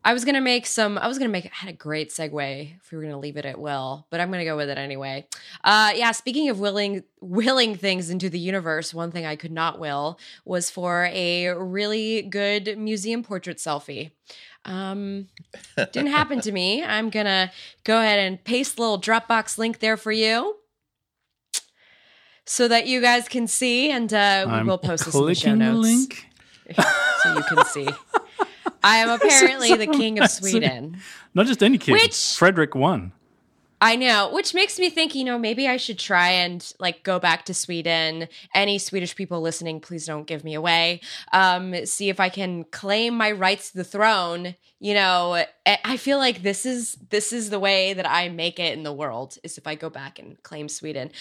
[0.03, 0.97] I was gonna make some.
[0.97, 1.45] I was gonna make.
[1.45, 4.29] I had a great segue if we were gonna leave it at will, but I'm
[4.31, 5.27] gonna go with it anyway.
[5.63, 6.11] Uh, yeah.
[6.11, 10.69] Speaking of willing, willing things into the universe, one thing I could not will was
[10.69, 14.11] for a really good museum portrait selfie.
[14.65, 15.27] Um,
[15.75, 16.83] didn't happen to me.
[16.83, 17.51] I'm gonna
[17.83, 20.57] go ahead and paste the little Dropbox link there for you.
[22.51, 25.35] So that you guys can see, and uh, we I'm will post this in the
[25.35, 26.27] show notes the link.
[27.23, 27.87] so you can see.
[28.83, 30.29] I am apparently the king of.
[30.29, 30.97] Sweden.
[31.33, 31.93] Not just any king.
[31.93, 33.13] Which- Frederick won.
[33.79, 37.19] I know, which makes me think, you know, maybe I should try and like go
[37.19, 38.27] back to Sweden.
[38.53, 40.99] Any Swedish people listening, please don't give me away.
[41.31, 44.55] Um, see if I can claim my rights to the throne.
[44.79, 45.35] You know,
[45.65, 48.83] I I feel like this is this is the way that I make it in
[48.83, 51.11] the world is if I go back and claim Sweden.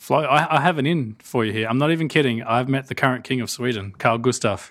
[0.00, 1.68] Flo, I, I have an in for you here.
[1.68, 2.42] I'm not even kidding.
[2.42, 4.70] I've met the current king of Sweden, Carl Gustaf.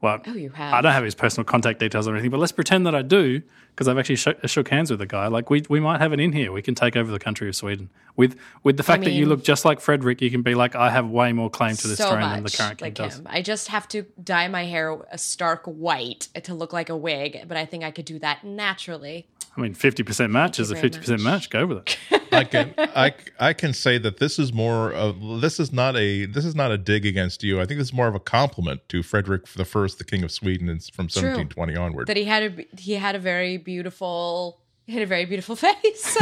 [0.00, 0.72] Well, Oh, you have.
[0.72, 3.42] I don't have his personal contact details or anything, but let's pretend that I do
[3.74, 5.26] because I've actually shook, shook hands with the guy.
[5.26, 6.52] Like we we might have an in here.
[6.52, 9.44] We can take over the country of Sweden with with the fact that you look
[9.44, 10.22] just like Frederick.
[10.22, 12.50] You can be like, I have way more claim to this so throne than the
[12.50, 13.18] current king like does.
[13.18, 13.26] him.
[13.28, 17.44] I just have to dye my hair a stark white to look like a wig,
[17.46, 19.26] but I think I could do that naturally.
[19.56, 21.32] I mean, fifty percent match is a fifty percent much.
[21.32, 21.50] match.
[21.50, 21.98] Go with it.
[22.32, 26.24] I can I I can say that this is more of this is not a
[26.26, 27.60] this is not a dig against you.
[27.60, 30.30] I think this is more of a compliment to Frederick the First, the King of
[30.30, 32.06] Sweden, from 1720 onward.
[32.06, 36.16] That he had a he had a very beautiful he had a very beautiful face.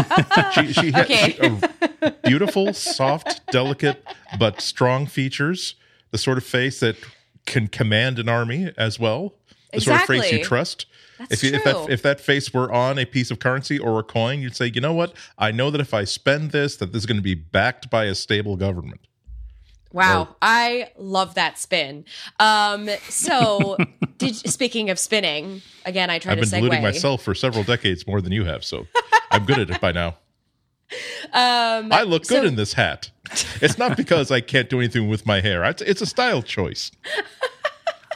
[0.54, 1.32] She, she had Okay.
[1.32, 4.02] she- a beautiful, soft, delicate,
[4.38, 5.74] but strong features.
[6.10, 6.96] The sort of face that
[7.44, 9.34] can command an army as well.
[9.72, 10.86] The sort of face you trust.
[11.18, 13.98] That's if you, if that if that face were on a piece of currency or
[13.98, 15.14] a coin, you'd say, you know what?
[15.36, 18.04] I know that if I spend this, that this is going to be backed by
[18.04, 19.00] a stable government.
[19.92, 22.04] wow, I love that spin.
[22.38, 23.76] Um, so
[24.18, 26.60] did speaking of spinning again, I tried I've been to segue.
[26.60, 28.86] deluding myself for several decades more than you have, so
[29.30, 30.16] I'm good at it by now.
[31.34, 33.10] Um, I look good so- in this hat.
[33.60, 35.62] It's not because I can't do anything with my hair.
[35.64, 36.90] It's, it's a style choice.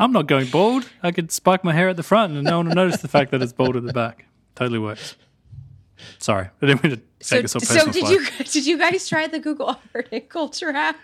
[0.01, 0.89] I'm not going bald.
[1.03, 3.31] I could spike my hair at the front and no one will notice the fact
[3.33, 4.27] that it's bald at the back.
[4.55, 5.17] Totally works.
[6.19, 9.09] Sorry, I didn't mean to so, take it so so did you did you guys
[9.09, 9.79] try the Google
[10.29, 10.97] Culture app?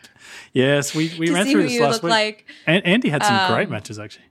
[0.53, 2.11] Yes, we, we ran through this you last week.
[2.11, 2.47] like?
[2.67, 4.25] and Andy had some great Um, matches actually.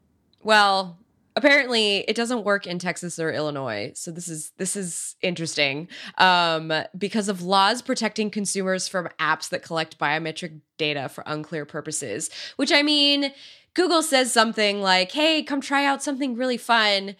[0.43, 0.97] Well,
[1.37, 3.91] apparently it doesn't work in Texas or Illinois.
[3.95, 5.87] So this is this is interesting.
[6.17, 12.29] Um, because of laws protecting consumers from apps that collect biometric data for unclear purposes.
[12.57, 13.31] Which I mean,
[13.77, 17.15] Google says something like, "Hey, come try out something really fun."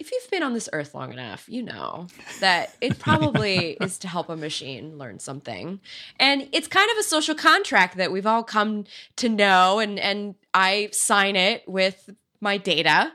[0.00, 2.08] If you've been on this earth long enough, you know
[2.40, 5.80] that it probably is to help a machine learn something.
[6.18, 8.84] And it's kind of a social contract that we've all come
[9.14, 12.10] to know and and I sign it with
[12.40, 13.12] my data.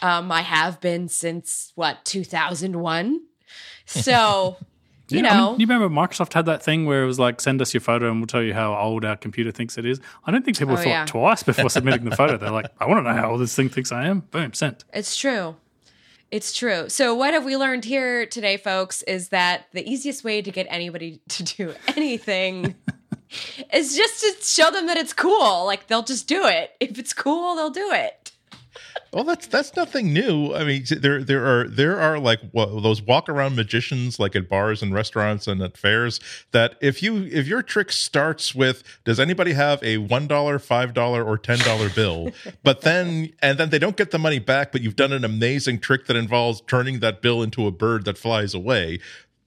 [0.00, 3.20] Um, I have been since what 2001.
[3.84, 4.56] So,
[5.10, 7.40] you Yeah, I mean, know, you remember Microsoft had that thing where it was like,
[7.40, 10.00] send us your photo and we'll tell you how old our computer thinks it is.
[10.24, 11.04] I don't think people Oh, thought yeah.
[11.06, 12.36] twice before submitting the photo.
[12.36, 14.20] They're like, I want to know how old this thing thinks I am.
[14.30, 14.84] Boom, sent.
[14.92, 15.56] It's true.
[16.30, 16.90] It's true.
[16.90, 20.66] So, what have we learned here today, folks, is that the easiest way to get
[20.68, 22.74] anybody to do anything
[23.72, 25.64] is just to show them that it's cool.
[25.64, 26.72] Like, they'll just do it.
[26.80, 28.17] If it's cool, they'll do it.
[29.12, 30.54] Well, that's that's nothing new.
[30.54, 34.48] I mean, there there are there are like what, those walk around magicians like at
[34.48, 36.20] bars and restaurants and at fairs
[36.52, 40.94] that if you if your trick starts with does anybody have a one dollar, five
[40.94, 42.30] dollar, or ten dollar bill,
[42.62, 45.80] but then and then they don't get the money back, but you've done an amazing
[45.80, 48.98] trick that involves turning that bill into a bird that flies away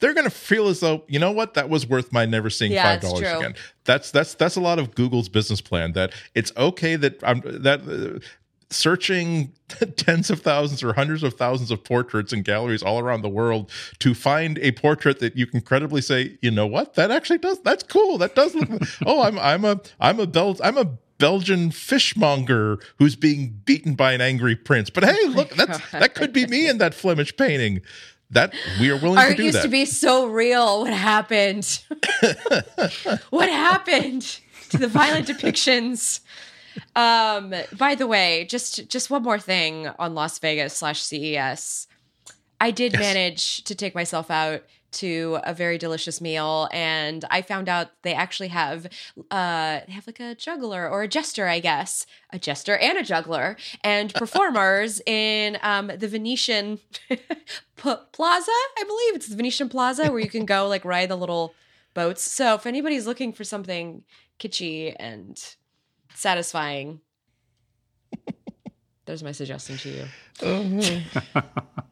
[0.02, 2.74] they're going to feel as though you know what that was worth my never seeing
[2.74, 3.56] Yeah, five dollars again.
[3.86, 5.94] That's that's that's a lot of Google's business plan.
[5.94, 7.82] That it's okay that I'm that.
[7.88, 8.20] Uh,
[8.72, 9.54] Searching
[9.96, 13.70] tens of thousands or hundreds of thousands of portraits in galleries all around the world
[14.00, 17.60] to find a portrait that you can credibly say, you know what, that actually does.
[17.62, 18.18] That's cool.
[18.18, 18.70] That does look.
[19.06, 24.14] oh, I'm I'm a I'm a Bel I'm a Belgian fishmonger who's being beaten by
[24.14, 24.90] an angry prince.
[24.90, 27.82] But hey, oh look, that's that could be me in that Flemish painting.
[28.32, 29.64] That we are willing to Art do used that.
[29.64, 30.82] to be so real.
[30.82, 31.84] What happened?
[33.30, 36.22] what happened to the violent depictions?
[36.96, 41.88] Um, by the way, just just one more thing on Las Vegas slash CES.
[42.60, 47.70] I did manage to take myself out to a very delicious meal, and I found
[47.70, 48.86] out they actually have
[49.32, 53.04] uh they have like a juggler or a jester, I guess, a jester and a
[53.04, 56.80] juggler, and performers in um the Venetian
[57.10, 57.18] P-
[58.12, 61.56] Plaza, I believe it's the Venetian Plaza where you can go like ride the little
[61.94, 62.22] boats.
[62.22, 64.04] So if anybody's looking for something
[64.40, 65.42] kitschy and
[66.16, 67.02] satisfying,
[69.06, 70.06] there's my suggestion to you.
[70.44, 71.42] Oh,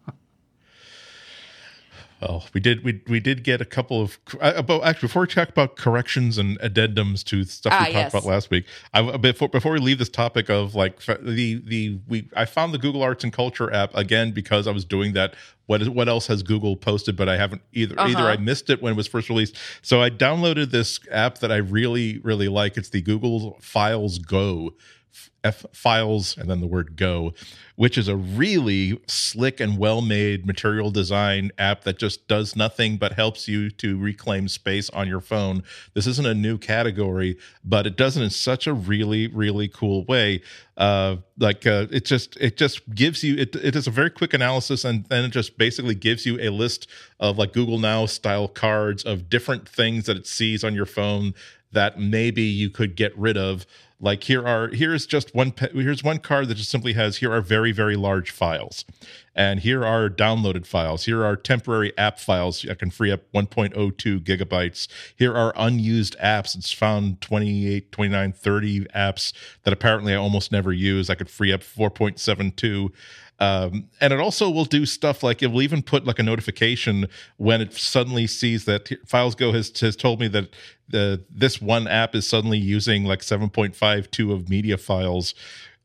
[2.22, 5.28] Well, we did we we did get a couple of uh, about actually before we
[5.30, 8.14] talk about corrections and addendums to stuff Ah, we talked yes.
[8.14, 8.66] about last week.
[8.94, 12.78] I before before we leave this topic of like the the we I found the
[12.78, 15.34] Google Arts and Culture app again because I was doing that.
[15.68, 17.16] What is what else has Google posted?
[17.16, 17.96] But I haven't either.
[17.98, 18.28] Either Uh-huh.
[18.28, 19.56] I missed it when it was first released.
[19.82, 22.76] So I downloaded this app that I really really like.
[22.76, 24.74] It's the Google Files Go.
[25.44, 27.34] F files and then the word go,
[27.76, 32.98] which is a really slick and well made material design app that just does nothing
[32.98, 35.64] but helps you to reclaim space on your phone.
[35.94, 40.04] This isn't a new category, but it does it in such a really, really cool
[40.06, 40.42] way.
[40.76, 44.34] Uh, like uh, it just it just gives you it, it is a very quick
[44.34, 46.88] analysis and then it just basically gives you a list
[47.20, 51.34] of like Google Now style cards of different things that it sees on your phone
[51.72, 53.66] that maybe you could get rid of
[54.02, 57.42] like here are here's just one here's one card that just simply has here are
[57.42, 58.86] very very large files.
[59.36, 61.06] And here are downloaded files.
[61.06, 62.66] Here are temporary app files.
[62.70, 64.90] I can free up 1.02 gigabytes.
[65.16, 66.58] Here are unused apps.
[66.58, 69.34] It's found 28 29 30 apps
[69.64, 71.10] that apparently i almost never use.
[71.10, 72.92] I could free up 4.72
[73.40, 77.08] um, and it also will do stuff like it will even put like a notification
[77.38, 80.50] when it suddenly sees that FilesGo has has told me that
[80.90, 85.34] the this one app is suddenly using like 7.52 of media files.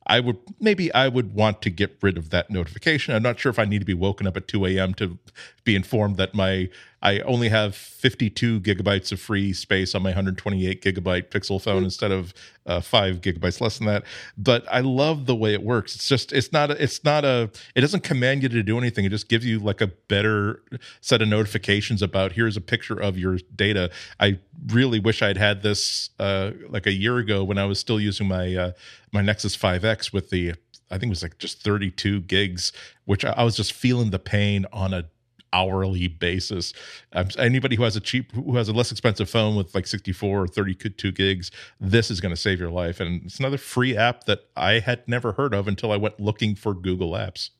[0.06, 3.14] I would maybe I would want to get rid of that notification.
[3.14, 4.92] I'm not sure if I need to be woken up at 2 a.m.
[4.94, 5.18] to
[5.64, 6.68] be informed that my
[7.04, 12.10] I only have 52 gigabytes of free space on my 128 gigabyte Pixel phone instead
[12.10, 12.32] of
[12.64, 14.04] uh, five gigabytes less than that.
[14.38, 15.94] But I love the way it works.
[15.94, 19.04] It's just it's not a, it's not a it doesn't command you to do anything.
[19.04, 20.62] It just gives you like a better
[21.02, 23.90] set of notifications about here's a picture of your data.
[24.18, 28.00] I really wish I'd had this uh, like a year ago when I was still
[28.00, 28.72] using my uh,
[29.12, 30.54] my Nexus 5X with the
[30.90, 32.72] I think it was like just 32 gigs,
[33.04, 35.06] which I was just feeling the pain on a
[35.54, 36.74] hourly basis.
[37.12, 40.42] Um, anybody who has a cheap, who has a less expensive phone with like 64
[40.42, 43.00] or 32 gigs, this is going to save your life.
[43.00, 46.54] And it's another free app that I had never heard of until I went looking
[46.54, 47.50] for Google Apps.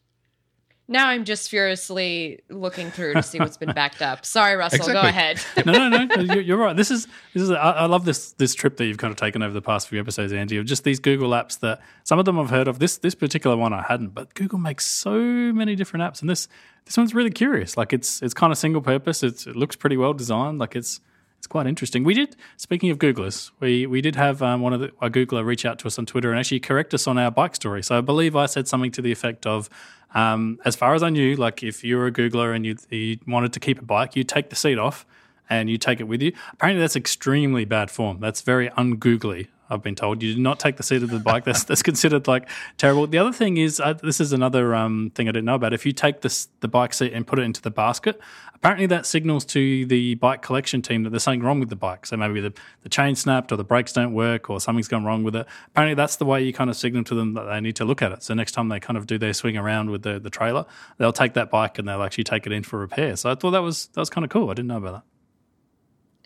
[0.86, 4.26] Now I'm just furiously looking through to see what's been backed up.
[4.26, 4.86] Sorry, Russell.
[4.86, 5.40] Go ahead.
[5.66, 6.20] no, no, no.
[6.20, 6.76] You're, you're right.
[6.76, 7.50] This is this is.
[7.50, 9.98] I, I love this this trip that you've kind of taken over the past few
[9.98, 10.58] episodes, Andy.
[10.58, 12.80] Of just these Google apps that some of them I've heard of.
[12.80, 16.48] This this particular one I hadn't, but Google makes so many different apps, and this
[16.84, 17.78] this one's really curious.
[17.78, 19.22] Like it's it's kind of single purpose.
[19.22, 20.58] It's, it looks pretty well designed.
[20.58, 21.00] Like it's
[21.44, 22.04] it's quite interesting.
[22.04, 25.44] We did speaking of Googlers, we we did have um, one of the, a Googler
[25.44, 27.82] reach out to us on Twitter and actually correct us on our bike story.
[27.82, 29.68] So I believe I said something to the effect of.
[30.14, 33.18] Um, as far as I knew, like if you were a Googler and you, you
[33.26, 35.04] wanted to keep a bike, you take the seat off
[35.50, 36.32] and you take it with you.
[36.52, 38.20] Apparently, that's extremely bad form.
[38.20, 39.48] That's very ungoogly.
[39.70, 41.44] I've been told you do not take the seat of the bike.
[41.44, 43.06] That's that's considered like terrible.
[43.06, 45.72] The other thing is, uh, this is another um, thing I didn't know about.
[45.72, 48.20] If you take this the bike seat and put it into the basket,
[48.54, 52.06] apparently that signals to the bike collection team that there's something wrong with the bike.
[52.06, 55.22] So maybe the, the chain snapped or the brakes don't work or something's gone wrong
[55.22, 55.46] with it.
[55.68, 58.00] Apparently that's the way you kind of signal to them that they need to look
[58.00, 58.22] at it.
[58.22, 60.64] So next time they kind of do their swing around with the, the trailer,
[60.98, 63.16] they'll take that bike and they'll actually take it in for repair.
[63.16, 64.50] So I thought that was that was kind of cool.
[64.50, 65.02] I didn't know about that.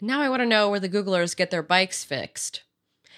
[0.00, 2.62] Now I want to know where the Googlers get their bikes fixed.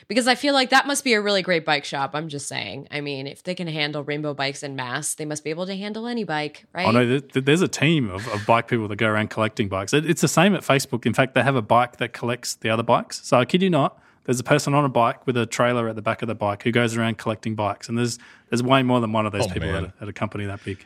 [0.08, 2.10] Because I feel like that must be a really great bike shop.
[2.14, 2.88] I'm just saying.
[2.90, 5.76] I mean, if they can handle rainbow bikes in mass, they must be able to
[5.76, 6.86] handle any bike, right?
[6.86, 9.92] Oh no, there's a team of, of bike people that go around collecting bikes.
[9.92, 11.06] It, it's the same at Facebook.
[11.06, 13.24] In fact, they have a bike that collects the other bikes.
[13.26, 15.96] So I kid you not, there's a person on a bike with a trailer at
[15.96, 19.00] the back of the bike who goes around collecting bikes, and there's there's way more
[19.00, 20.84] than one of those Oh, people at a, at a company that big.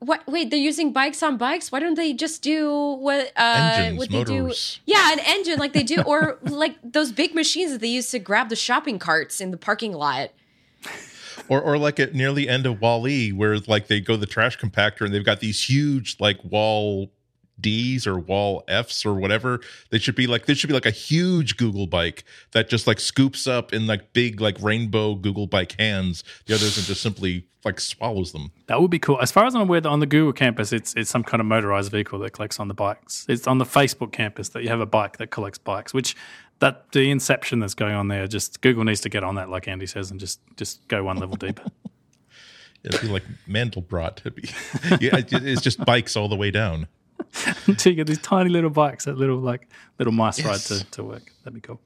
[0.00, 0.26] What?
[0.26, 1.70] Wait, they're using bikes on bikes.
[1.70, 3.32] Why don't they just do what?
[3.36, 4.80] Uh, Engines, what they motors.
[4.86, 4.92] do?
[4.92, 8.18] Yeah, an engine like they do, or like those big machines that they use to
[8.18, 10.30] grab the shopping carts in the parking lot.
[11.48, 14.58] Or, or like at near the end of Wall-E, where like they go the trash
[14.58, 17.10] compactor and they've got these huge like wall
[17.60, 19.60] D's or wall F's or whatever.
[19.90, 23.00] They should be like there should be like a huge Google bike that just like
[23.00, 26.24] scoops up in like big like rainbow Google bike hands.
[26.46, 28.52] The others and just simply like swallows them.
[28.66, 29.20] That would be cool.
[29.20, 31.90] As far as I'm aware, on the Google campus, it's it's some kind of motorized
[31.90, 33.26] vehicle that collects on the bikes.
[33.28, 36.16] It's on the Facebook campus that you have a bike that collects bikes, which
[36.60, 38.26] that the inception that's going on there.
[38.26, 41.16] Just Google needs to get on that, like Andy says, and just just go one
[41.18, 41.64] level deeper.
[42.82, 44.20] It'd be like Mandelbrot.
[44.20, 44.48] It'd be,
[45.06, 46.88] yeah, it's just bikes all the way down.
[47.66, 50.46] Until you get these tiny little bikes, that little like little mice Yes.
[50.70, 51.32] ride to, to work.
[51.44, 51.80] That'd be cool.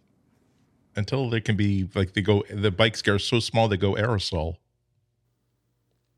[0.97, 4.57] Until they can be like they go the bikes are so small they go aerosol.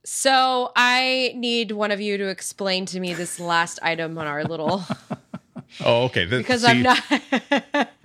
[0.05, 4.45] So I need one of you to explain to me this last item on our
[4.45, 4.85] little
[5.85, 6.25] Oh, okay.
[6.27, 7.89] Then- because see- I'm not.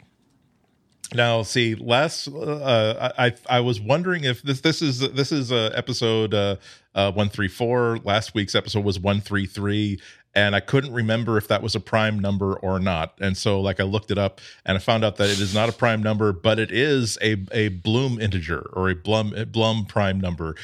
[1.14, 5.70] Now, see, last uh, I I was wondering if this this is this is uh,
[5.76, 6.56] episode uh,
[6.96, 8.00] uh, one three four.
[8.06, 10.00] Last week's episode was one three three,
[10.34, 13.18] and I couldn't remember if that was a prime number or not.
[13.20, 15.70] And so, like, I looked it up, and I found out that it is not
[15.70, 20.20] a prime number, but it is a a Blum integer or a Blum Blum prime
[20.20, 20.56] number.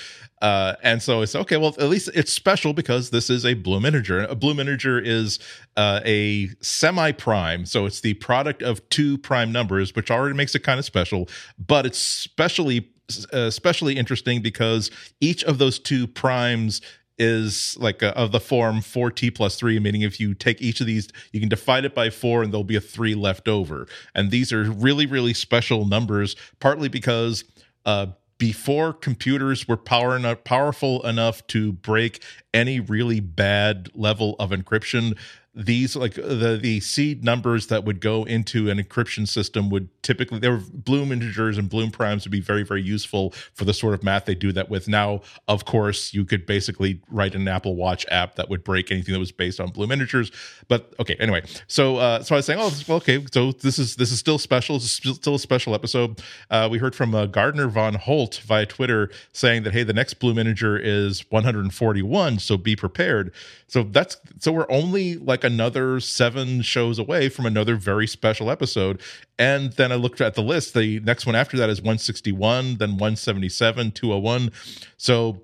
[0.41, 1.57] Uh, and so it's okay.
[1.57, 4.23] Well, at least it's special because this is a Blum integer.
[4.23, 5.39] A Blum integer is
[5.75, 10.59] uh, a semi-prime, so it's the product of two prime numbers, which already makes it
[10.59, 11.27] kind of special.
[11.57, 12.89] But it's especially
[13.33, 16.81] uh, especially interesting because each of those two primes
[17.19, 20.87] is like a, of the form 4t plus 3 meaning if you take each of
[20.87, 23.87] these you can divide it by 4 and there'll be a 3 left over.
[24.13, 27.43] And these are really really special numbers partly because
[27.85, 34.51] uh before computers were power enough, powerful enough to break any really bad level of
[34.51, 35.17] encryption
[35.57, 40.37] these like the the seed numbers that would go into an encryption system would typically
[40.37, 43.95] they were Blum integers and Blum primes would be very very useful for the sort
[43.95, 44.87] of math they do that with.
[44.87, 49.13] Now of course you could basically write an apple watch app that would break anything
[49.13, 50.31] that was based on Blum integers
[50.67, 51.41] but okay anyway.
[51.65, 54.37] So uh so i was saying oh well, okay so this is this is still
[54.37, 56.21] special still- still a special episode.
[56.51, 60.15] Uh we heard from uh, gardner von holt via twitter saying that hey the next
[60.15, 63.33] Blum integer is 141 so be prepared.
[63.67, 69.01] So that's so we're only like another seven shows away from another very special episode.
[69.39, 70.73] And then i looked at the list.
[70.73, 74.51] The next one after that is 161 then 177 201
[74.97, 75.41] so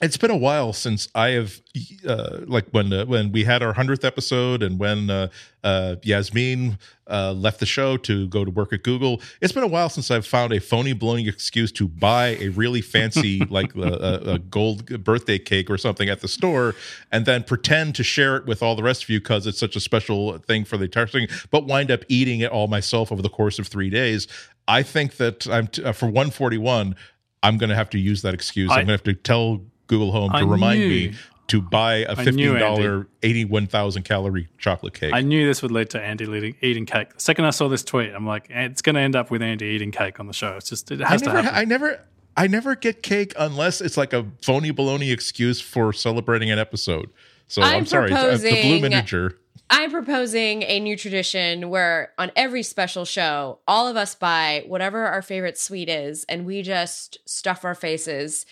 [0.00, 1.60] it's been a while since I have,
[2.06, 5.28] uh, like when uh, when we had our hundredth episode, and when uh,
[5.64, 9.20] uh, Yasmine uh, left the show to go to work at Google.
[9.40, 12.80] It's been a while since I've found a phony blowing excuse to buy a really
[12.80, 16.74] fancy, like a, gold birthday cake or something at the store,
[17.10, 19.74] and then pretend to share it with all the rest of you because it's such
[19.74, 23.22] a special thing for the entire thing, but wind up eating it all myself over
[23.22, 24.28] the course of three days.
[24.68, 26.94] I think that I'm t- uh, for 141.
[27.42, 28.70] I'm going to have to use that excuse.
[28.70, 31.14] I- I'm going to have to tell Google Home to I remind knew- me
[31.48, 35.12] to buy a fifteen dollar eighty one thousand calorie chocolate cake.
[35.14, 37.14] I knew this would lead to Andy eating, eating cake.
[37.14, 39.40] The second I saw this tweet, I'm like, "Eh, it's going to end up with
[39.42, 40.56] Andy eating cake on the show.
[40.58, 41.58] It's just it I has to never, happen.
[41.58, 42.00] I never,
[42.36, 47.08] I never get cake unless it's like a phony baloney excuse for celebrating an episode.
[47.48, 49.38] So I'm, I'm sorry, uh, the blue proposing- integer.
[49.70, 55.04] I'm proposing a new tradition where on every special show, all of us buy whatever
[55.06, 58.46] our favorite sweet is and we just stuff our faces.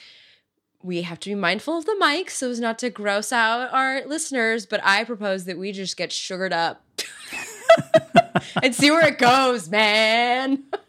[0.87, 4.07] We have to be mindful of the mic so as not to gross out our
[4.07, 6.81] listeners, but I propose that we just get sugared up
[8.63, 10.63] and see where it goes, man.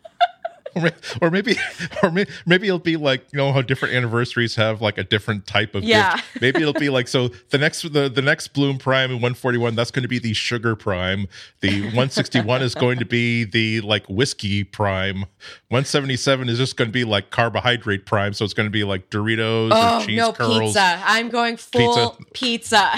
[0.77, 1.55] Or may- or maybe,
[2.03, 2.11] or
[2.45, 5.83] maybe it'll be like you know how different anniversaries have like a different type of
[5.83, 6.15] Yeah.
[6.15, 6.27] gift.
[6.41, 9.91] Maybe it'll be like so the next the the next Blum Prime in 141 that's
[9.91, 11.27] going to be the sugar prime.
[11.61, 15.21] The 161 is going to be the like whiskey prime.
[15.69, 18.33] 177 is just going to be like carbohydrate prime.
[18.33, 20.59] So it's going to be like Doritos Oh, or cheese no, curls.
[20.59, 21.01] pizza.
[21.05, 22.93] I'm going full pizza.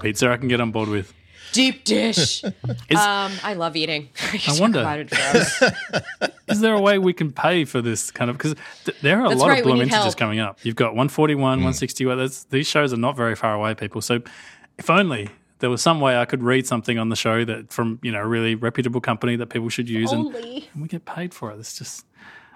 [0.00, 1.12] Pizza, I can get on board with.
[1.52, 2.42] Deep dish.
[2.88, 4.08] Is- um, I love eating.
[4.32, 4.80] I, I wonder.
[4.80, 5.62] About it for us.
[6.48, 8.36] Is there a way we can pay for this kind of?
[8.38, 10.16] Because th- there are a That's lot right, of we Blum integers help.
[10.16, 10.58] coming up.
[10.64, 12.18] You've got 141, 161.
[12.18, 14.00] That's, these shows are not very far away, people.
[14.00, 14.20] So
[14.78, 15.28] if only
[15.60, 18.20] there was some way I could read something on the show that from you know
[18.20, 20.68] a really reputable company that people should use, and, Only.
[20.74, 21.58] and we get paid for it.
[21.58, 22.04] It's just.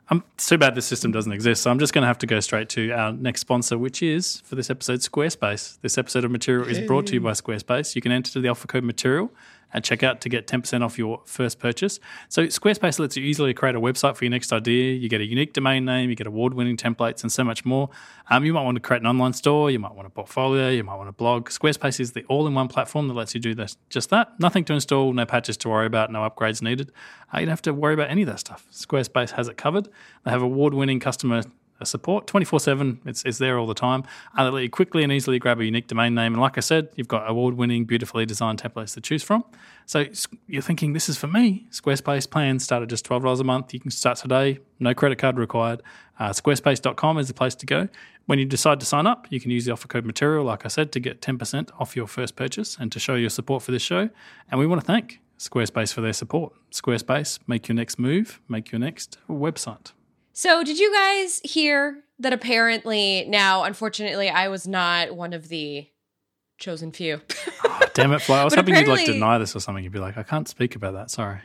[0.08, 1.62] Um, it's too bad this system doesn't exist.
[1.62, 4.40] So I'm just going to have to go straight to our next sponsor, which is
[4.44, 5.80] for this episode, Squarespace.
[5.80, 7.96] This episode of Material is brought to you by Squarespace.
[7.96, 9.32] You can enter the offer code Material
[9.72, 11.98] at checkout to get 10% off your first purchase.
[12.28, 14.94] So Squarespace lets you easily create a website for your next idea.
[14.94, 17.90] You get a unique domain name, you get award-winning templates, and so much more.
[18.30, 20.84] Um, you might want to create an online store, you might want a portfolio, you
[20.84, 21.48] might want a blog.
[21.50, 24.38] Squarespace is the all-in-one platform that lets you do this, just that.
[24.40, 26.92] Nothing to install, no patches to worry about, no upgrades needed.
[27.32, 28.66] Uh, you don't have to worry about any of that stuff.
[28.72, 29.88] Squarespace has it covered.
[30.24, 31.42] They have award-winning customer
[31.80, 32.26] uh, support.
[32.26, 34.04] 24 7 it's, there all the time.
[34.36, 36.32] Uh, they let you quickly and easily grab a unique domain name.
[36.32, 39.44] And like i said you've got award-winning beautifully designed templates to choose from.
[39.84, 40.06] So
[40.46, 41.66] you're thinking this is for me.
[41.70, 43.74] Squarespace plans start at just $12 a month.
[43.74, 44.58] You can start today.
[44.80, 45.82] No credit card required.
[46.18, 47.88] Uh, squarespace.com is the place to go.
[48.26, 50.68] When you decide to sign up you can use the offer code material like i
[50.68, 53.82] said to get 10% off your first purchase and to show your support for this
[53.82, 54.10] show.
[54.50, 56.54] And we want to thank squarespace for their support.
[56.72, 59.92] Squarespace make your next move make your next website
[60.38, 65.88] So, did you guys hear that apparently now, unfortunately, I was not one of the
[66.58, 67.22] chosen few.
[67.94, 68.36] Damn it, Flo.
[68.36, 69.82] I was But hoping you'd like deny this or something.
[69.82, 71.10] You'd be like, I can't speak about that.
[71.10, 71.38] Sorry.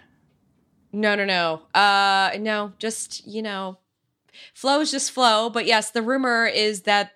[0.92, 1.62] no, no, no.
[1.74, 3.78] Uh no, just, you know,
[4.54, 7.14] Flo is just Flo, but yes, the rumor is that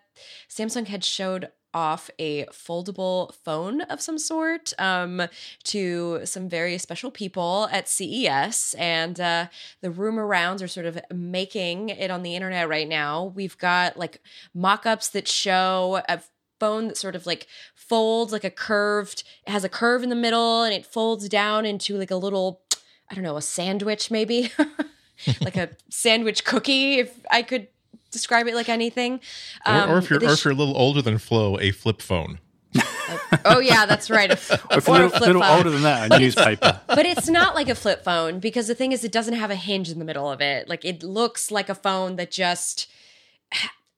[0.49, 5.21] Samsung had showed off a foldable phone of some sort um,
[5.65, 8.73] to some very special people at CES.
[8.79, 9.47] And uh,
[9.81, 13.25] the rumor rounds are sort of making it on the internet right now.
[13.35, 14.21] We've got like
[14.53, 16.21] mock ups that show a
[16.61, 20.15] phone that sort of like folds like a curved, it has a curve in the
[20.15, 22.61] middle and it folds down into like a little,
[23.11, 24.49] I don't know, a sandwich maybe.
[25.41, 27.67] like a sandwich cookie, if I could
[28.15, 29.19] describe it like anything.
[29.65, 32.01] Or, or Um, if you're or if you're a little older than Flo, a flip
[32.01, 32.39] phone.
[33.45, 34.29] oh yeah, that's right.
[34.29, 35.57] A, f- Or if or you're a a little, flip little phone.
[35.57, 36.81] older than that, a newspaper.
[36.87, 39.55] But it's not like a flip phone because the thing is, it doesn't have a
[39.55, 40.67] hinge in the middle of it.
[40.67, 42.87] Like it looks like a phone that just.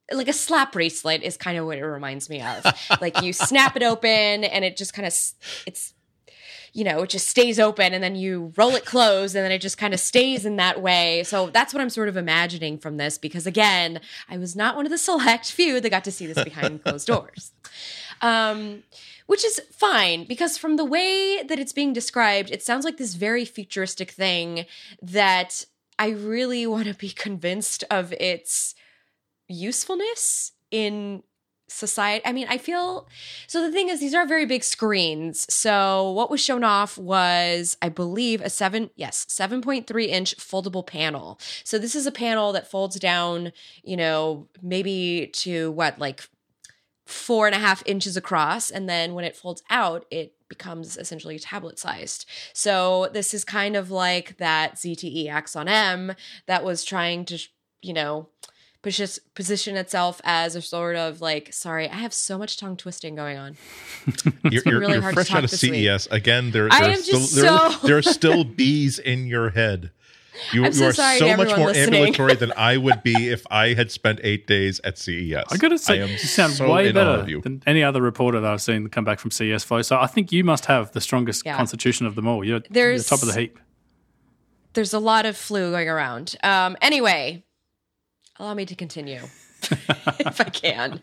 [0.10, 2.64] Like a slap bracelet is kind of what it reminds me of.
[3.02, 5.14] like you snap it open and it just kind of
[5.66, 5.94] it's
[6.74, 9.62] you know, it just stays open and then you roll it closed and then it
[9.62, 11.24] just kind of stays in that way.
[11.24, 14.00] So that's what I'm sort of imagining from this because again,
[14.30, 17.08] I was not one of the select few that got to see this behind closed
[17.08, 17.52] doors.
[18.22, 18.84] Um,
[19.28, 23.14] which is fine because from the way that it's being described, it sounds like this
[23.14, 24.66] very futuristic thing
[25.02, 25.66] that
[26.00, 28.74] I really want to be convinced of its
[29.48, 31.24] usefulness in
[31.68, 32.26] society.
[32.26, 33.08] I mean, I feel
[33.48, 35.52] so the thing is these are very big screens.
[35.54, 41.40] So what was shown off was I believe a 7 yes, 7.3 inch foldable panel.
[41.64, 43.52] So this is a panel that folds down,
[43.84, 46.28] you know, maybe to what like
[47.06, 51.40] four and a half inches across and then when it folds out it becomes essentially
[51.40, 56.14] tablet sized so this is kind of like that ZTE Axon M
[56.48, 57.40] that was trying to
[57.82, 58.28] you know
[58.82, 63.38] position itself as a sort of like sorry i have so much tongue twisting going
[63.38, 63.58] on
[64.44, 65.74] You're, you're, really you're hard to fresh talk out of this week.
[65.88, 66.52] CES again.
[66.52, 69.50] There, I there are am still just there, so- there are still bees in your
[69.50, 69.92] head.
[70.54, 71.96] You, I'm so are sorry so to much more listening.
[71.96, 75.44] ambulatory than I would be if I had spent eight days at CES.
[75.50, 78.52] I got to say, am you sound so way better than any other reporter that
[78.54, 79.82] I've seen come back from CES Flo.
[79.82, 81.58] So I think you must have the strongest Yeah.
[81.58, 82.44] constitution of them all.
[82.46, 83.58] You're, you're There's- top of the heap.
[84.74, 87.44] there's a lot of flu going around um anyway
[88.40, 89.22] allow me to continue
[89.62, 91.02] if i can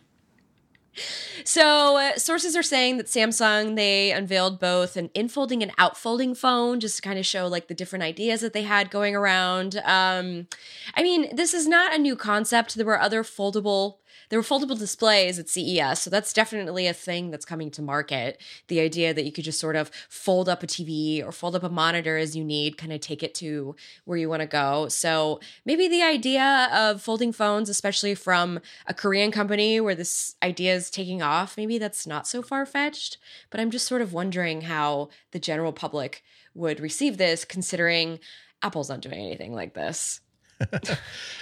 [1.44, 6.80] So, uh, sources are saying that Samsung they unveiled both an infolding and outfolding phone,
[6.80, 9.76] just to kind of show like the different ideas that they had going around.
[9.84, 10.46] Um,
[10.94, 12.76] I mean, this is not a new concept.
[12.76, 13.96] There were other foldable.
[14.28, 18.40] There were foldable displays at CES, so that's definitely a thing that's coming to market.
[18.68, 21.62] The idea that you could just sort of fold up a TV or fold up
[21.62, 24.88] a monitor as you need, kind of take it to where you want to go.
[24.88, 30.74] So maybe the idea of folding phones, especially from a Korean company where this idea
[30.74, 33.18] is taking off, maybe that's not so far fetched.
[33.50, 36.22] But I'm just sort of wondering how the general public
[36.54, 38.20] would receive this, considering
[38.62, 40.20] Apple's not doing anything like this.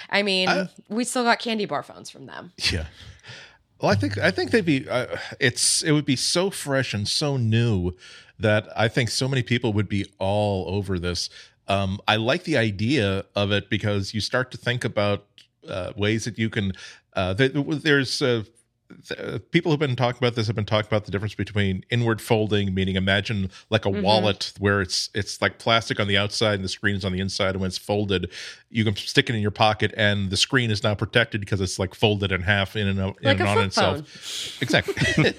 [0.09, 2.51] I mean, we still got candy bar phones from them.
[2.71, 2.85] Yeah.
[3.81, 4.87] Well, I think I think they'd be.
[4.87, 7.91] Uh, it's it would be so fresh and so new
[8.39, 11.29] that I think so many people would be all over this.
[11.67, 15.25] Um, I like the idea of it because you start to think about
[15.67, 16.73] uh, ways that you can.
[17.13, 18.55] Uh, there, there's uh, th-
[19.51, 22.73] people who've been talking about this have been talking about the difference between inward folding,
[22.73, 24.01] meaning imagine like a Mm-hmm.
[24.01, 27.19] wallet where it's it's like plastic on the outside and the screen is on the
[27.19, 28.29] inside, and when it's folded,
[28.69, 31.77] you can stick it in your pocket, and the screen is now protected because it's
[31.77, 34.61] like folded in half in and, in Like and on flip itself.
[34.61, 35.33] Exactly.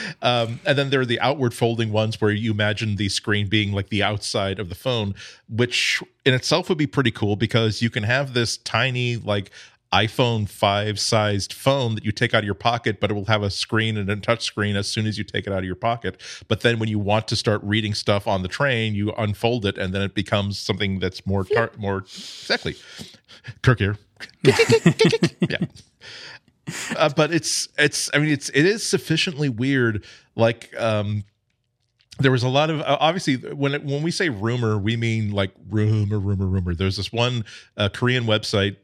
[0.22, 3.72] um, and then there are the outward folding ones where you imagine the screen being
[3.72, 5.14] like the outside of the phone,
[5.48, 9.50] which in itself would be pretty cool because you can have this tiny like
[9.96, 13.42] iPhone 5 sized phone that you take out of your pocket, but it will have
[13.42, 15.74] a screen and a touch screen as soon as you take it out of your
[15.74, 16.20] pocket.
[16.48, 19.78] But then when you want to start reading stuff on the train, you unfold it
[19.78, 22.76] and then it becomes something that's more, tar- more exactly.
[23.62, 23.96] Kirk here.
[24.42, 25.58] yeah.
[26.96, 31.22] Uh, but it's it's I mean it's it is sufficiently weird like um
[32.18, 35.30] there was a lot of uh, obviously when it, when we say rumor we mean
[35.30, 37.44] like rumor rumor rumor there's this one
[37.76, 38.76] uh, Korean website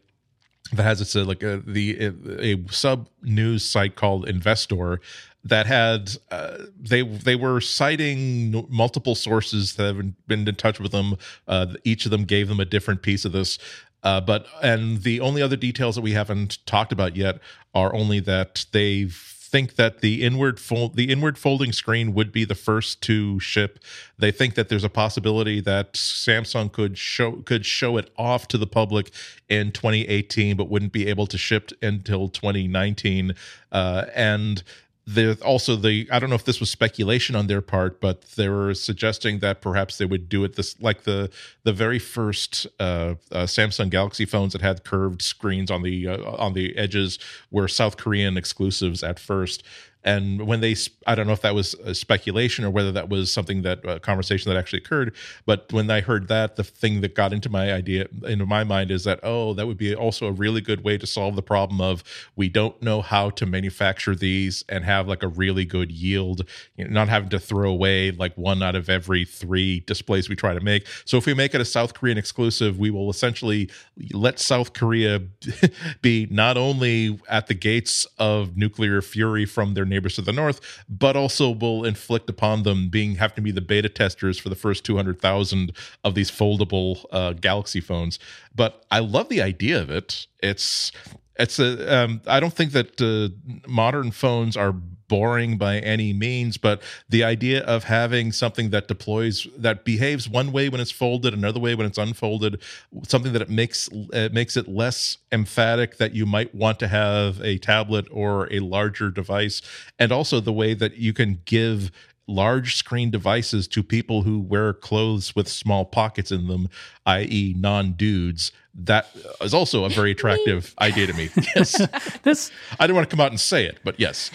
[0.72, 5.00] that has it's a, like a the a, sub news site called Investor
[5.44, 10.92] that had uh, they they were citing multiple sources that have been in touch with
[10.92, 11.16] them.
[11.48, 13.58] Uh, each of them gave them a different piece of this.
[14.02, 17.38] Uh, but and the only other details that we haven't talked about yet
[17.74, 19.04] are only that they
[19.52, 23.78] think that the inward fold the inward folding screen would be the first to ship.
[24.18, 28.58] They think that there's a possibility that Samsung could show could show it off to
[28.58, 29.12] the public
[29.48, 33.34] in 2018, but wouldn't be able to ship until 2019.
[33.70, 34.62] Uh, and
[35.06, 38.48] there's also the I don't know if this was speculation on their part, but they
[38.48, 41.30] were suggesting that perhaps they would do it this like the
[41.64, 46.22] the very first uh, uh, Samsung Galaxy phones that had curved screens on the uh,
[46.36, 47.18] on the edges
[47.50, 49.64] were South Korean exclusives at first.
[50.04, 50.74] And when they,
[51.06, 54.00] I don't know if that was a speculation or whether that was something that a
[54.00, 55.14] conversation that actually occurred.
[55.46, 58.90] But when I heard that, the thing that got into my idea, into my mind,
[58.90, 61.80] is that oh, that would be also a really good way to solve the problem
[61.80, 62.02] of
[62.36, 66.84] we don't know how to manufacture these and have like a really good yield, you
[66.84, 70.54] know, not having to throw away like one out of every three displays we try
[70.54, 70.86] to make.
[71.04, 73.70] So if we make it a South Korean exclusive, we will essentially
[74.12, 75.20] let South Korea
[76.02, 80.60] be not only at the gates of nuclear fury from their neighbors to the north,
[80.88, 84.56] but also will inflict upon them being have to be the beta testers for the
[84.56, 85.72] first 200,000
[86.04, 88.18] of these foldable uh, Galaxy phones.
[88.54, 90.26] But I love the idea of it.
[90.40, 90.92] It's
[91.36, 93.30] it's a um, I don't think that uh,
[93.66, 94.74] modern phones are
[95.12, 100.52] boring by any means, but the idea of having something that deploys that behaves one
[100.52, 102.58] way when it's folded, another way when it's unfolded,
[103.06, 107.42] something that it makes it makes it less emphatic that you might want to have
[107.42, 109.60] a tablet or a larger device,
[109.98, 111.90] and also the way that you can give
[112.26, 116.68] large screen devices to people who wear clothes with small pockets in them,
[117.06, 118.52] i.e., non dudes.
[118.74, 119.08] That
[119.40, 121.28] is also a very attractive idea to me.
[121.54, 121.80] Yes.
[122.22, 124.30] This I don't want to come out and say it, but yes.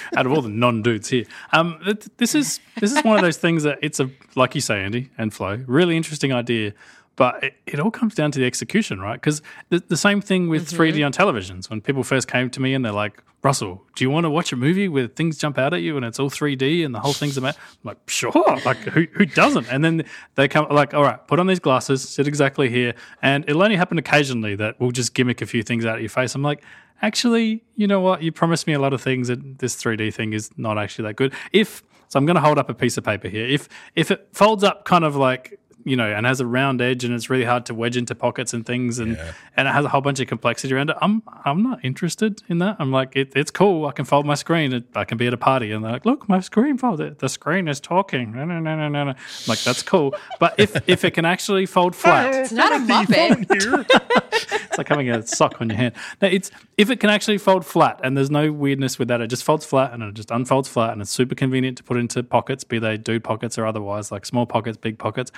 [0.16, 3.22] out of all the non dudes here, um, th- this is this is one of
[3.22, 6.74] those things that it's a like you say, Andy and Flo, really interesting idea.
[7.22, 9.14] But it, it all comes down to the execution, right?
[9.14, 10.82] Because the, the same thing with mm-hmm.
[10.82, 11.70] 3D on televisions.
[11.70, 14.50] When people first came to me and they're like, Russell, do you want to watch
[14.50, 17.12] a movie where things jump out at you and it's all 3D and the whole
[17.12, 17.54] thing's about?
[17.56, 18.32] I'm like, sure.
[18.64, 19.68] Like, who, who doesn't?
[19.68, 20.04] And then
[20.34, 22.92] they come, like, all right, put on these glasses, sit exactly here.
[23.22, 26.10] And it'll only happen occasionally that we'll just gimmick a few things out of your
[26.10, 26.34] face.
[26.34, 26.64] I'm like,
[27.02, 28.24] actually, you know what?
[28.24, 31.14] You promised me a lot of things, and this 3D thing is not actually that
[31.14, 31.32] good.
[31.52, 33.46] If so, I'm going to hold up a piece of paper here.
[33.46, 37.04] If if it folds up kind of like you know and has a round edge
[37.04, 39.18] and it's really hard to wedge into pockets and things and
[39.56, 42.58] and it has a whole bunch of complexity around it, I'm I'm not interested in
[42.58, 42.76] that.
[42.78, 43.86] I'm like, it, it's cool.
[43.86, 44.84] I can fold my screen.
[44.94, 47.18] I can be at a party and they're like, look, my screen folded.
[47.18, 48.32] The screen is talking.
[48.32, 49.04] No, no, no, no, no.
[49.04, 49.10] no.
[49.10, 49.16] I'm
[49.46, 50.14] like, that's cool.
[50.40, 53.46] But if if it can actually fold flat, It's not a muppet.
[53.50, 55.94] it's like having a sock on your hand.
[56.20, 59.28] No, it's if it can actually fold flat and there's no weirdness with that, it
[59.28, 62.22] just folds flat and it just unfolds flat and it's super convenient to put into
[62.22, 65.30] pockets, be they dude pockets or otherwise, like small pockets, big pockets.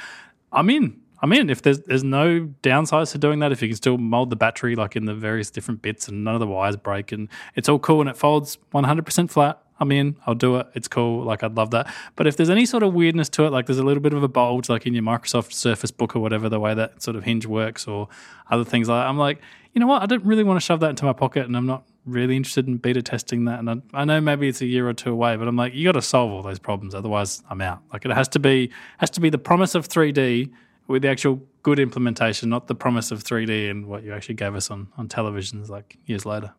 [0.55, 1.01] I'm in.
[1.23, 1.49] I'm in.
[1.49, 4.77] If there's there's no downsides to doing that, if you can still mold the battery
[4.77, 7.79] like in the various different bits and none of the wires break and it's all
[7.79, 10.17] cool and it folds 100% flat, I'm in.
[10.27, 10.67] I'll do it.
[10.75, 11.25] It's cool.
[11.25, 11.93] Like I'd love that.
[12.15, 14.23] But if there's any sort of weirdness to it, like there's a little bit of
[14.23, 17.25] a bulge, like in your Microsoft Surface Book or whatever, the way that sort of
[17.25, 18.09] hinge works, or
[18.51, 19.41] other things like, that, I'm like,
[19.73, 20.03] you know what?
[20.03, 22.67] I don't really want to shove that into my pocket, and I'm not really interested
[22.67, 23.59] in beta testing that.
[23.59, 25.85] And I, I know maybe it's a year or two away, but I'm like, you
[25.85, 27.83] got to solve all those problems, otherwise I'm out.
[27.93, 30.51] Like it has to be has to be the promise of 3D
[30.87, 34.55] with the actual good implementation, not the promise of 3D and what you actually gave
[34.55, 36.53] us on on televisions like years later.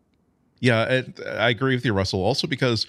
[0.60, 2.24] Yeah, it, I agree with you, Russell.
[2.24, 2.88] Also, because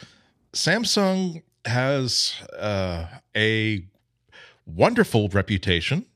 [0.52, 3.84] Samsung has uh, a
[4.64, 6.06] wonderful reputation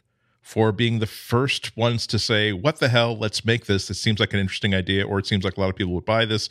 [0.51, 3.17] for being the first ones to say, "What the hell?
[3.17, 3.89] Let's make this.
[3.91, 6.05] It seems like an interesting idea, or it seems like a lot of people would
[6.05, 6.49] buy this."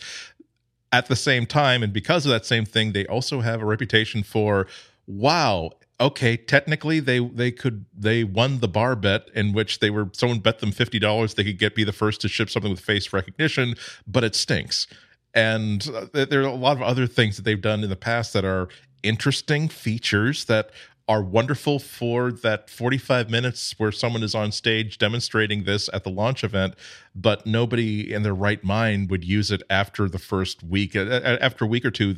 [0.91, 4.23] at the same time, and because of that same thing, they also have a reputation
[4.23, 4.67] for
[5.05, 5.71] wow.
[6.01, 10.39] Okay, technically they they could they won the bar bet in which they were someone
[10.39, 13.11] bet them fifty dollars they could get be the first to ship something with face
[13.11, 13.75] recognition,
[14.07, 14.87] but it stinks.
[15.33, 18.33] And uh, there are a lot of other things that they've done in the past
[18.33, 18.69] that are
[19.03, 20.71] interesting features that
[21.09, 26.09] are wonderful for that 45 minutes where someone is on stage demonstrating this at the
[26.09, 26.75] launch event
[27.15, 31.37] but nobody in their right mind would use it after the first week uh, uh,
[31.41, 32.15] after a week or two.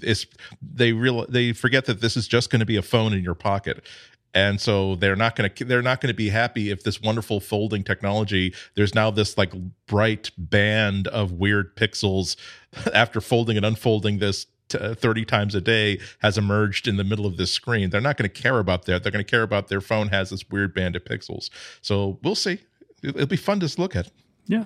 [0.61, 3.35] They real they forget that this is just going to be a phone in your
[3.35, 3.85] pocket.
[4.33, 7.39] And so they're not going to they're not going to be happy if this wonderful
[7.39, 9.53] folding technology there's now this like
[9.87, 12.37] bright band of weird pixels
[12.93, 14.45] after folding and unfolding this
[14.75, 17.89] Uh, 30 times a day has emerged in the middle of this screen.
[17.89, 19.03] They're not going to care about that.
[19.03, 21.49] They're going to care about their phone has this weird band of pixels.
[21.81, 22.59] So we'll see.
[23.03, 24.09] It'll be fun to look at.
[24.47, 24.65] Yeah.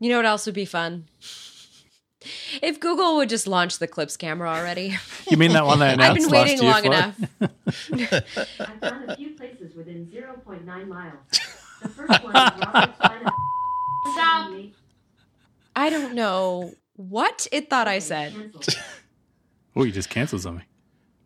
[0.00, 1.06] You know what else would be fun?
[2.62, 4.96] If Google would just launch the Clips camera already.
[5.30, 7.16] You mean that one they announced I've been waiting long enough.
[7.40, 11.14] I found a few places within 0.9 miles.
[11.82, 13.32] The first one is Robert's Planet.
[14.12, 14.52] Stop.
[15.76, 18.34] I don't know what it thought I said.
[19.76, 20.64] Oh, you just canceled something.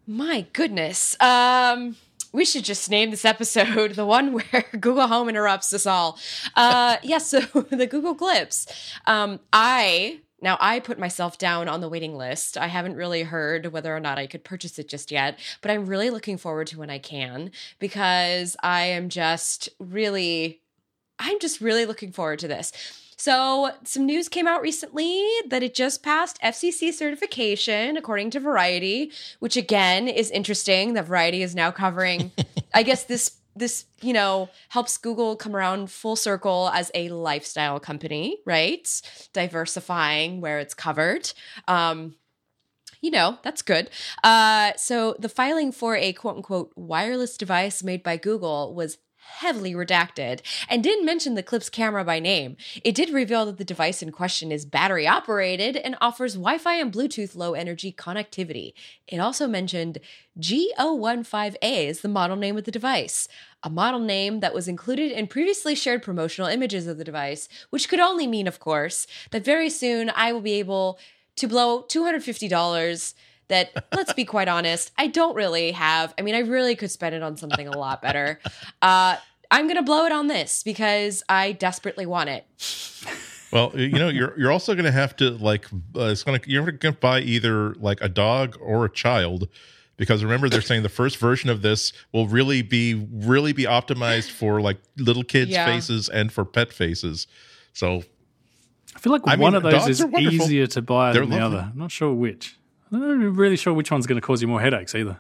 [0.06, 1.18] My goodness.
[1.22, 1.96] Um,
[2.32, 6.18] we should just name this episode the one where Google Home interrupts us all.
[6.54, 8.66] Uh, yes, yeah, so the Google Clips.
[9.06, 12.58] Um, I now I put myself down on the waiting list.
[12.58, 15.86] I haven't really heard whether or not I could purchase it just yet, but I'm
[15.86, 20.60] really looking forward to when I can because I am just really
[21.18, 22.72] I'm just really looking forward to this.
[23.22, 29.12] So, some news came out recently that it just passed FCC certification, according to Variety,
[29.38, 30.94] which again is interesting.
[30.94, 32.32] That Variety is now covering,
[32.74, 37.78] I guess this this you know helps Google come around full circle as a lifestyle
[37.78, 38.88] company, right?
[39.32, 41.32] Diversifying where it's covered.
[41.68, 42.16] Um,
[43.02, 43.88] you know, that's good.
[44.24, 49.72] Uh, so the filing for a quote unquote wireless device made by Google was heavily
[49.74, 52.56] redacted and didn't mention the Clips camera by name.
[52.84, 56.74] It did reveal that the device in question is battery operated and offers Wi Fi
[56.74, 58.72] and Bluetooth low energy connectivity.
[59.08, 59.98] It also mentioned
[60.38, 63.28] G015A is the model name of the device,
[63.62, 67.88] a model name that was included in previously shared promotional images of the device, which
[67.88, 70.98] could only mean, of course, that very soon I will be able
[71.36, 73.14] to blow $250
[73.52, 76.12] that let's be quite honest, I don't really have.
[76.18, 78.40] I mean, I really could spend it on something a lot better.
[78.80, 79.16] Uh,
[79.50, 82.46] I'm gonna blow it on this because I desperately want it.
[83.52, 86.50] Well, you know, you're you're also going to have to like uh, it's going to
[86.50, 89.46] you're going to buy either like a dog or a child
[89.98, 94.30] because remember they're saying the first version of this will really be really be optimized
[94.30, 95.66] for like little kids yeah.
[95.66, 97.26] faces and for pet faces.
[97.74, 98.04] So
[98.96, 101.50] I feel like I one mean, of those is easier to buy they're than lovely.
[101.50, 101.70] the other.
[101.72, 102.58] I'm not sure which.
[102.92, 105.18] I'm not really sure which one's going to cause you more headaches either.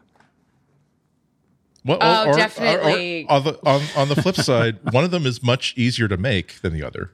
[1.84, 3.24] Well, oh, or, definitely.
[3.24, 6.06] Or, or, on, the, on, on the flip side, one of them is much easier
[6.08, 7.12] to make than the other.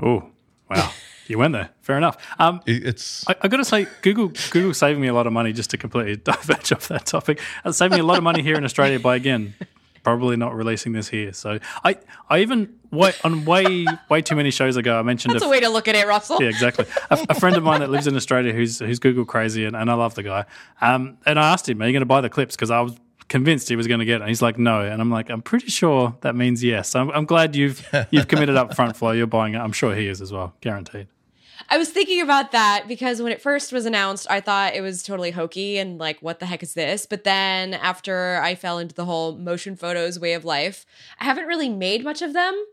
[0.00, 0.30] Oh,
[0.70, 0.92] wow.
[1.26, 1.70] you went there.
[1.80, 2.16] Fair enough.
[2.38, 3.28] Um, it's.
[3.28, 5.78] I, I got to say, Google Google saving me a lot of money just to
[5.78, 7.40] completely diverge off that topic.
[7.64, 9.54] It's saving me a lot of money here in Australia by again
[10.02, 11.32] probably not releasing this here.
[11.32, 11.96] So I,
[12.28, 15.50] I even way, on way, way too many shows ago, I mentioned that's a, a
[15.50, 16.42] way to look at it, Russell.
[16.42, 16.86] Yeah, exactly.
[17.10, 19.90] a, a, friend of mine that lives in Australia who's who's Google crazy, and, and
[19.90, 20.44] I love the guy.
[20.80, 22.96] Um, and I asked him, "Are you going to buy the clips?" Because I was
[23.28, 24.22] convinced he was going to get it.
[24.22, 27.24] And he's like, "No," and I'm like, "I'm pretty sure that means yes." I'm, I'm
[27.24, 29.12] glad you've you've committed up front, Flo.
[29.12, 29.58] You're buying it.
[29.58, 31.08] I'm sure he is as well, guaranteed.
[31.70, 35.02] I was thinking about that because when it first was announced, I thought it was
[35.02, 37.04] totally hokey and like, what the heck is this?
[37.04, 40.86] But then after I fell into the whole motion photos way of life,
[41.20, 42.64] I haven't really made much of them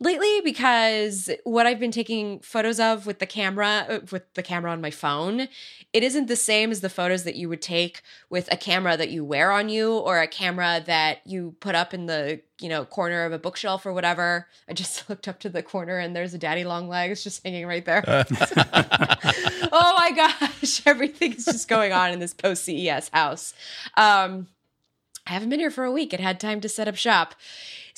[0.00, 4.72] lately because what I've been taking photos of with the camera uh, with the camera
[4.72, 5.48] on my phone,
[5.92, 9.08] it isn't the same as the photos that you would take with a camera that
[9.08, 12.84] you wear on you or a camera that you put up in the, you know,
[12.84, 14.46] corner of a bookshelf or whatever.
[14.68, 17.66] I just looked up to the corner and there's a daddy long legs just hanging
[17.66, 18.04] right there.
[18.06, 23.54] oh my gosh, everything is just going on in this post CES house.
[23.96, 24.48] Um
[25.26, 26.14] I haven't been here for a week.
[26.14, 27.34] It had time to set up shop.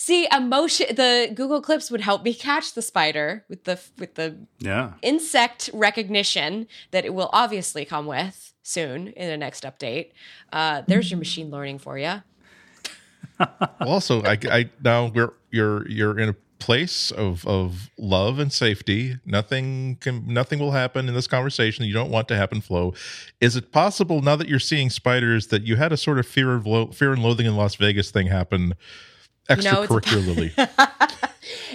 [0.01, 0.97] See, emotion.
[0.97, 5.69] The Google Clips would help me catch the spider with the with the yeah insect
[5.75, 10.13] recognition that it will obviously come with soon in the next update.
[10.55, 12.23] Uh, there's your machine learning for you.
[13.83, 19.19] also, I, I now we're you're you're in a place of of love and safety.
[19.27, 22.63] Nothing can nothing will happen in this conversation you don't want to happen.
[22.63, 22.95] Flo.
[23.39, 26.55] is it possible now that you're seeing spiders that you had a sort of fear
[26.55, 28.73] of lo- fear and loathing in Las Vegas thing happen?
[29.51, 30.57] Extracurricularly.
[30.57, 31.29] You know,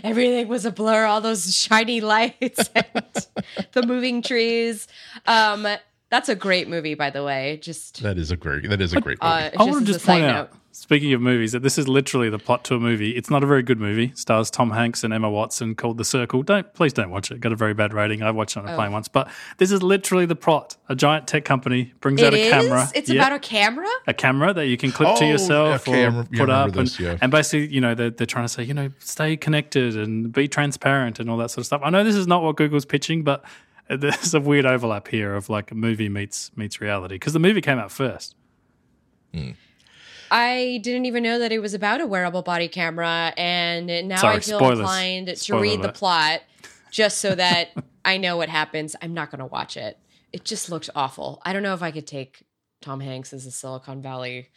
[0.03, 1.05] everything was a blur.
[1.05, 3.27] All those shiny lights and
[3.73, 4.87] the moving trees.
[5.27, 5.67] Um,
[6.09, 7.59] that's a great movie, by the way.
[7.61, 8.69] Just That is a great.
[8.69, 9.33] That is a great movie.
[9.33, 10.49] uh, I want to just a side point note.
[10.75, 13.11] Out, speaking of movies, that this is literally the plot to a movie.
[13.11, 14.11] It's not a very good movie.
[14.15, 16.43] Stars Tom Hanks and Emma Watson called The Circle.
[16.43, 17.39] Don't please don't watch it.
[17.39, 18.21] Got a very bad rating.
[18.21, 18.75] I watched it on a Oh.
[18.75, 20.77] plane once, but this is literally the plot.
[20.89, 22.51] A giant tech company brings It out a is?
[22.51, 22.87] camera.
[22.93, 23.21] It's Yeah.
[23.21, 23.87] about a camera.
[24.07, 26.67] a camera that you can clip to Oh, yourself okay, or rem- put I up.
[26.67, 27.17] remember And, yeah.
[27.21, 30.47] and basically, you know, they're, they're trying to say, you know, stay connected and be
[30.47, 31.81] transparent and all that sort of stuff.
[31.83, 33.43] I know this is not what Google's pitching, but
[33.89, 37.61] there's a weird overlap here of like a movie meets meets reality because the movie
[37.61, 38.35] came out first.
[40.31, 44.35] I didn't even know that it was about a wearable body camera, and now Sorry,
[44.35, 44.79] I feel spoilers.
[44.79, 45.95] inclined to Spoiler read the alert.
[45.95, 46.41] plot
[46.91, 47.69] just so that
[48.05, 48.95] I know what happens.
[49.01, 49.97] I'm not going to watch it.
[50.33, 51.41] It just looked awful.
[51.45, 52.43] I don't know if I could take
[52.81, 54.49] Tom Hanks as a Silicon Valley.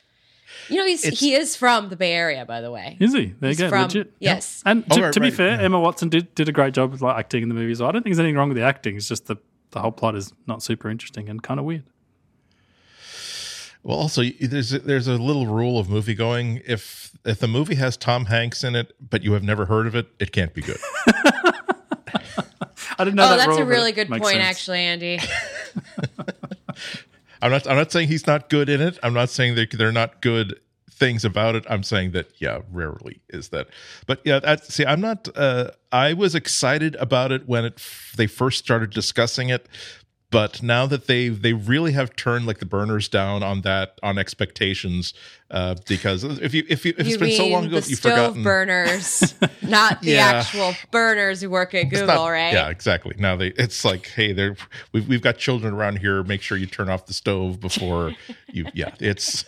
[0.69, 2.97] You know, he's It's- he is from the Bay Area, by the way.
[3.01, 3.35] Is he?
[3.39, 3.69] There He's you go.
[3.71, 4.13] from- Legit.
[4.19, 4.63] yes.
[4.65, 5.63] And Oh, to, right, to be right, fair, yeah.
[5.63, 7.75] Emma Watson did, did a great job with like acting in the movie.
[7.75, 8.97] So I don't think there's anything wrong with the acting.
[8.97, 9.37] It's just the
[9.71, 11.85] the whole plot is not super interesting and kind of weird.
[13.83, 16.61] Well, also there's a, there's a little rule of movie going.
[16.67, 19.95] If if the movie has Tom Hanks in it, but you have never heard of
[19.95, 20.79] it, it can't be good.
[23.01, 24.43] I didn't know Oh, that that's rule, a really good point, sense.
[24.45, 25.21] actually, Andy.
[27.43, 28.99] I'm not I'm not saying he's not good in it.
[29.03, 30.59] I'm not saying that they're not good
[30.91, 31.65] things about it.
[31.71, 33.69] I'm saying that yeah, rarely is that.
[34.07, 35.29] But yeah, that, see, I'm not.
[35.37, 37.81] Uh, I was excited about it when it
[38.17, 39.69] they first started discussing it.
[40.31, 44.19] But now that they they really have turned like the burners down on that on
[44.19, 45.15] expectations,
[45.51, 47.99] uh, because if you if you if You it's been so long ago the you've
[47.99, 50.27] stove forgotten burners, not the Yeah.
[50.27, 52.53] actual burners who work at Google, not- right?
[52.53, 53.15] Yeah, exactly.
[53.19, 54.55] Now they, it's like, hey, there,
[54.93, 56.23] we've we've got children around here.
[56.23, 58.13] Make sure you turn off the stove before
[58.53, 58.67] you.
[58.75, 59.47] Yeah, it's.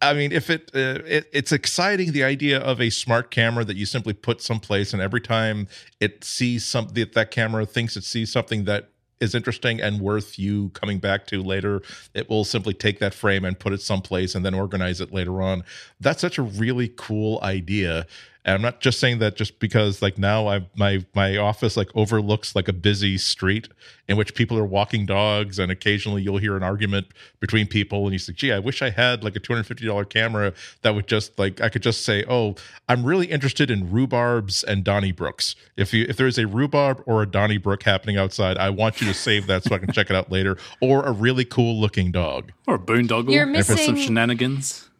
[0.00, 3.76] I mean, if it, uh, it, it's exciting the idea of a smart camera that
[3.76, 5.68] you simply put someplace, and every time
[6.00, 8.90] it sees something that that camera thinks it sees something that
[9.20, 11.82] is interesting and worth you coming back to later,
[12.14, 15.40] it will simply take that frame and put it someplace and then organize it later
[15.42, 15.64] on.
[16.00, 18.06] That's such a really cool idea.
[18.44, 21.88] And I'm not just saying that just because like now I my my office like
[21.94, 23.68] overlooks like a busy street
[24.06, 27.06] in which people are walking dogs and occasionally you'll hear an argument
[27.40, 30.94] between people and you say, gee, I wish I had like a $250 camera that
[30.94, 32.54] would just like I could just say, Oh,
[32.86, 35.54] I'm really interested in rhubarbs and Donnybrooks.
[35.76, 39.14] If you if there's a rhubarb or a Donnybrook happening outside, I want you to
[39.14, 40.58] save that so I can check it out later.
[40.82, 42.52] Or a really cool looking dog.
[42.66, 43.32] Or a boondoggle.
[43.32, 44.90] You're for some shenanigans.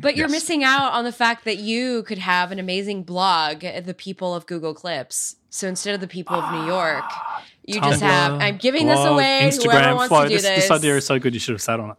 [0.00, 0.32] But you're Yes.
[0.32, 4.46] missing out on the fact that you could have an amazing blog, the people of
[4.46, 5.36] Google Clips.
[5.50, 7.04] So instead of the people of New York,
[7.64, 8.40] you just have.
[8.40, 9.50] I'm giving this blog, away.
[9.50, 10.22] Whoever Instagram, wants Flo.
[10.22, 10.60] to do this, this.
[10.62, 11.34] this idea is so good.
[11.34, 11.96] You should have sat on it.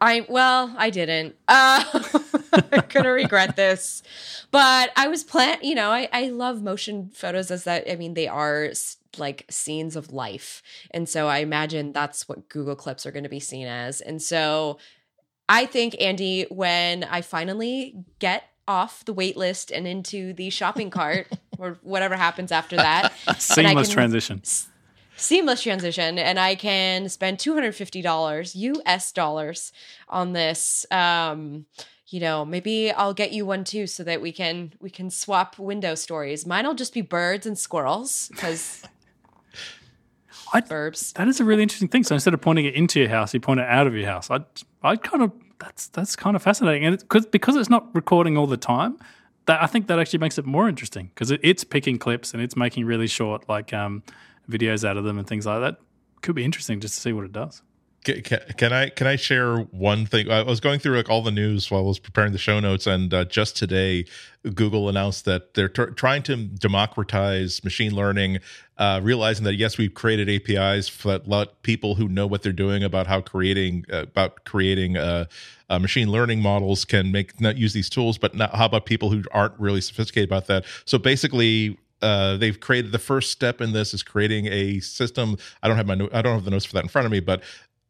[0.00, 1.36] I well, I didn't.
[1.46, 1.84] Uh,
[2.72, 4.02] I'm gonna regret this,
[4.50, 5.58] but I was plan.
[5.62, 7.88] You know, I I love motion photos as that.
[7.90, 8.70] I mean, they are
[9.16, 10.60] like scenes of life,
[10.90, 14.00] and so I imagine that's what Google Clips are going to be seen as.
[14.00, 14.78] And so,
[15.52, 20.88] I think Andy, when I finally get off the wait list and into the shopping
[20.98, 21.28] cart
[21.58, 24.42] or whatever happens after that, Seamless can- transition.
[25.16, 29.72] seamless transition and i can spend $250 us dollars
[30.08, 31.66] on this um
[32.08, 35.58] you know maybe i'll get you one too so that we can we can swap
[35.58, 38.82] window stories mine'll just be birds and squirrels because
[40.52, 42.04] I- burbs That is a really interesting thing.
[42.04, 44.30] So instead of pointing it into your house, you point it out of your house.
[44.30, 44.40] I,
[44.82, 48.46] I kind of that's that's kind of fascinating, and because because it's not recording all
[48.46, 48.98] the time,
[49.46, 52.42] that I think that actually makes it more interesting because it, it's picking clips and
[52.42, 54.02] it's making really short like um,
[54.50, 55.76] videos out of them and things like that.
[56.20, 57.62] Could be interesting just to see what it does.
[58.04, 60.28] Can, I can I share one thing?
[60.28, 62.84] I was going through like all the news while I was preparing the show notes,
[62.84, 64.06] and uh, just today,
[64.54, 68.40] Google announced that they're tr- trying to democratize machine learning,
[68.76, 72.82] uh, realizing that yes, we've created APIs that let people who know what they're doing
[72.82, 75.26] about how creating uh, about creating uh,
[75.70, 79.10] uh, machine learning models can make not use these tools, but not, how about people
[79.10, 80.64] who aren't really sophisticated about that?
[80.86, 85.36] So basically, uh, they've created the first step in this is creating a system.
[85.62, 87.20] I don't have my I don't have the notes for that in front of me,
[87.20, 87.42] but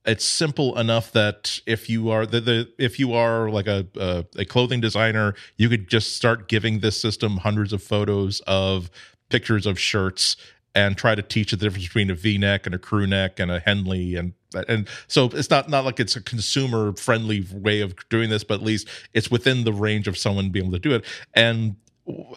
[0.05, 4.25] it's simple enough that if you are the, the if you are like a, a
[4.39, 8.91] a clothing designer, you could just start giving this system hundreds of photos of
[9.29, 10.37] pictures of shirts
[10.75, 13.61] and try to teach the difference between a V-neck and a crew neck and a
[13.61, 14.33] Henley and
[14.69, 18.55] and so it's not not like it's a consumer friendly way of doing this, but
[18.55, 21.05] at least it's within the range of someone being able to do it.
[21.35, 21.77] And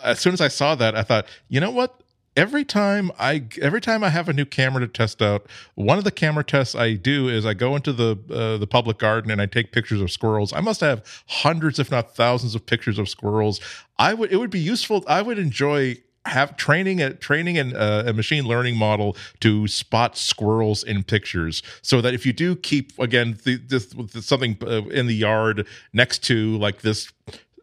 [0.03, 2.01] as soon as I saw that, I thought, you know what?
[2.35, 6.03] Every time I every time I have a new camera to test out, one of
[6.03, 9.41] the camera tests I do is I go into the uh, the public garden and
[9.41, 10.51] I take pictures of squirrels.
[10.51, 13.61] I must have hundreds, if not thousands, of pictures of squirrels.
[13.97, 15.03] I would it would be useful.
[15.07, 20.17] I would enjoy have training a training and uh, a machine learning model to spot
[20.17, 25.07] squirrels in pictures so that if you do keep again the, this, something uh, in
[25.07, 27.11] the yard next to like this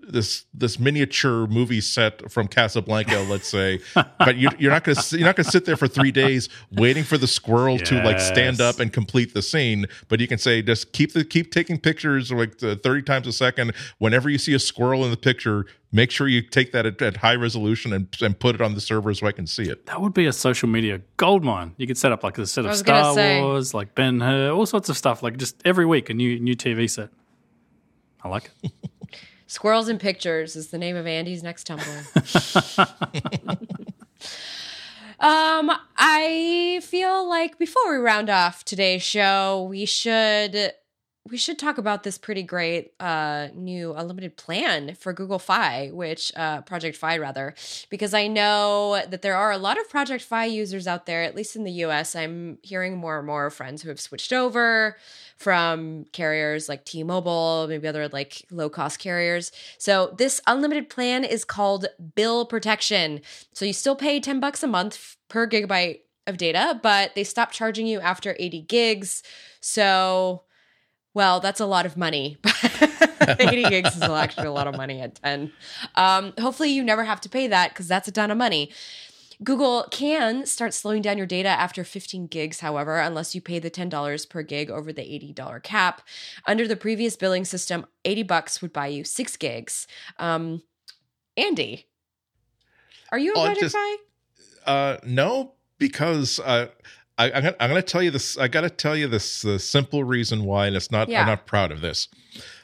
[0.06, 5.16] this this miniature movie set from Casablanca, let's say, but you, you're not going to
[5.16, 8.20] you're not going to sit there for three days waiting for the squirrel to like
[8.20, 9.86] stand up and complete the scene.
[10.08, 13.72] But you can say just keep the keep taking pictures like thirty times a second.
[13.98, 17.18] Whenever you see a squirrel in the picture, make sure you take that at, at
[17.18, 19.86] high resolution and and put it on the server so I can see it.
[19.86, 21.74] That would be a social media gold mine.
[21.76, 23.40] You could set up like a set of Star say.
[23.40, 25.22] Wars, like Ben Hur, all sorts of stuff.
[25.22, 27.10] Like just every week a new new TV set.
[28.24, 28.72] I like it.
[29.52, 32.06] Squirrels in Pictures is the name of Andy's next Tumblr.
[35.20, 40.72] um, I feel like before we round off today's show, we should
[41.32, 46.30] we should talk about this pretty great uh, new unlimited plan for Google Fi, which
[46.36, 47.54] uh, Project Fi rather,
[47.88, 51.22] because I know that there are a lot of Project Fi users out there.
[51.22, 54.98] At least in the U.S., I'm hearing more and more friends who have switched over
[55.38, 59.52] from carriers like T-Mobile, maybe other like low-cost carriers.
[59.78, 63.22] So this unlimited plan is called Bill Protection.
[63.54, 67.52] So you still pay 10 bucks a month per gigabyte of data, but they stop
[67.52, 69.22] charging you after 80 gigs.
[69.60, 70.42] So
[71.14, 72.38] well, that's a lot of money.
[73.22, 75.52] 80 gigs is actually a lot of money at 10.
[75.94, 78.70] Um, hopefully, you never have to pay that because that's a ton of money.
[79.42, 83.70] Google can start slowing down your data after 15 gigs, however, unless you pay the
[83.70, 86.02] $10 per gig over the $80 cap.
[86.46, 89.86] Under the previous billing system, 80 bucks would buy you six gigs.
[90.18, 90.62] Um,
[91.36, 91.86] Andy,
[93.10, 93.96] are you a Oh, Fi?
[94.64, 96.68] Uh, no, because uh,
[97.18, 98.38] I, I'm gonna, I'm gonna tell you this.
[98.38, 101.08] I gotta tell you this the simple reason why, and it's not.
[101.08, 101.20] Yeah.
[101.20, 102.08] I'm not proud of this.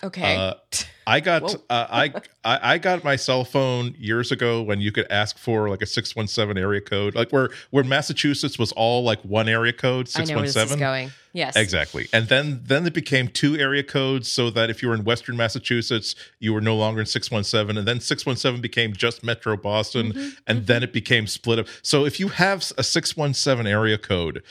[0.02, 0.36] Okay.
[0.36, 0.54] Uh,
[1.08, 2.12] I got uh, I,
[2.44, 5.86] I I got my cell phone years ago when you could ask for like a
[5.86, 10.06] six one seven area code, like where where Massachusetts was all like one area code
[10.08, 10.78] I six one seven.
[10.78, 11.10] going.
[11.32, 11.56] Yes.
[11.56, 15.04] Exactly, and then then it became two area codes, so that if you were in
[15.04, 18.60] Western Massachusetts, you were no longer in six one seven, and then six one seven
[18.60, 21.66] became just Metro Boston, Mm-hmm, and then it became split up.
[21.82, 24.42] So if you have a six one seven area code,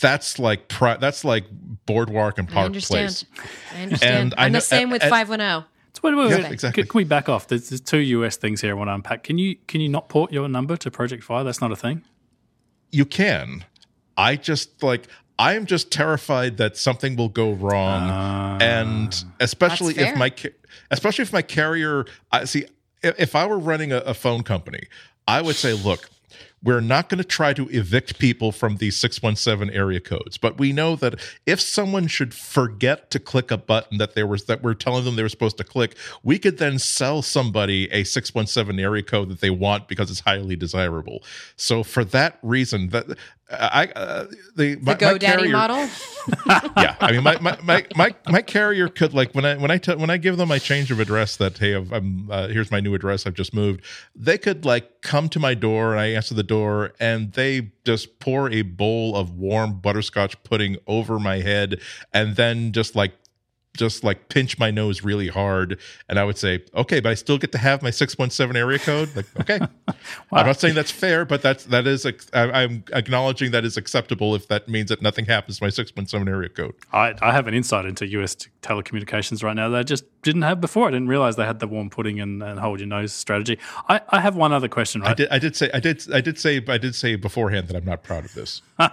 [0.00, 1.44] that's like pri- that's like
[1.86, 3.24] Boardwalk and I Park understand.
[3.34, 3.44] Place.
[3.76, 4.16] I understand.
[4.16, 5.64] And I I'm know- the same with 510.
[5.64, 5.66] So
[6.02, 6.52] wait, wait, Yeah, wait.
[6.52, 6.82] exactly.
[6.82, 7.48] Can, can we back off?
[7.48, 9.22] There's, there's two US things here I want to unpack.
[9.22, 11.42] Can you can you not port your number to Project Fi?
[11.42, 12.02] That's not a thing.
[12.90, 13.64] you can.
[14.16, 18.58] I just like I am just terrified that something will go wrong, Ah.
[18.60, 20.32] and especially if my
[20.90, 22.04] especially if my carrier.
[22.30, 22.66] I see
[23.02, 24.82] if, if I were running a, a phone company,
[25.26, 26.10] I would say, look.
[26.62, 30.72] We're not going to try to evict people from these 617 area codes, but we
[30.72, 34.74] know that if someone should forget to click a button that they were that we're
[34.74, 39.02] telling them they were supposed to click, we could then sell somebody a 617 area
[39.02, 41.22] code that they want because it's highly desirable.
[41.56, 43.18] So for that reason, that
[43.52, 44.26] I uh,
[44.56, 45.88] the, The GoDaddy model.
[46.76, 49.78] yeah i mean my, my my my my carrier could like when i when i
[49.96, 52.80] when i give them my change of address that hey I've, i'm uh, here's my
[52.80, 53.82] new address i've just moved
[54.14, 58.20] they could like come to my door and i answer the door and they just
[58.20, 61.80] pour a bowl of warm butterscotch pudding over my head
[62.12, 63.14] and then just like
[63.76, 67.38] just like pinch my nose really hard and i would say okay but i still
[67.38, 69.58] get to have my 617 area code like okay
[70.32, 74.34] i'm not saying that's fair but that's that is I, i'm acknowledging that is acceptable
[74.34, 77.54] if that means that nothing happens to my 617 area code I, I have an
[77.54, 80.88] insight into US telecommunications right now that I just didn't have before.
[80.88, 83.58] I didn't realize they had the warm pudding and, and hold your nose strategy.
[83.88, 85.10] I, I have one other question, right?
[85.10, 85.28] I did.
[85.30, 85.70] I did say.
[85.74, 86.12] I did.
[86.12, 86.62] I did say.
[86.68, 88.62] I did say beforehand that I'm not proud of this.
[88.78, 88.92] I,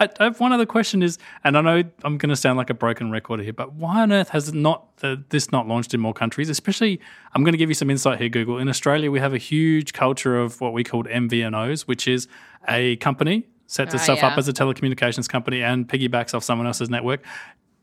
[0.00, 2.74] I have one other question is, and I know I'm going to sound like a
[2.74, 6.12] broken record here, but why on earth has not the, this not launched in more
[6.12, 6.48] countries?
[6.48, 7.00] Especially,
[7.34, 8.58] I'm going to give you some insight here, Google.
[8.58, 12.28] In Australia, we have a huge culture of what we called MVNOs, which is
[12.68, 14.38] a company sets Ah, itself up yeah.
[14.38, 17.24] as a telecommunications company and piggybacks off someone else's network.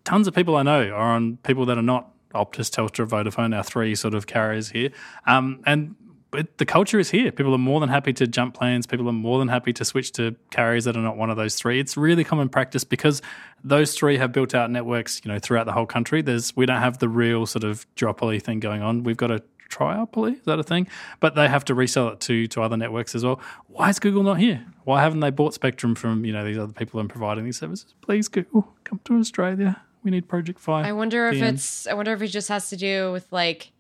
[0.04, 3.64] Tons of people I know are on people that are not Optus, Telstra, Vodafone, our
[3.64, 4.90] three sort of carriers here,
[5.26, 5.96] um, and
[6.36, 7.32] but the culture is here.
[7.32, 8.86] People are more than happy to jump plans.
[8.86, 11.56] People are more than happy to switch to carriers that are not one of those
[11.56, 11.80] three.
[11.80, 13.22] It's really common practice because
[13.64, 16.22] those three have built out networks, you know, throughout the whole country.
[16.22, 19.04] There's we don't have the real sort of duopoly thing going on.
[19.04, 20.88] We've got a triopoly, is that a thing?
[21.20, 23.40] But they have to resell it to to other networks as well.
[23.68, 24.66] Why is Google not here?
[24.84, 27.96] Why haven't they bought Spectrum from, you know, these other people and providing these services?
[28.02, 29.82] Please Google, come to Australia.
[30.04, 30.88] We need Project Fi.
[30.88, 31.88] I wonder if it's.
[31.88, 33.72] I wonder if it just has to do with like.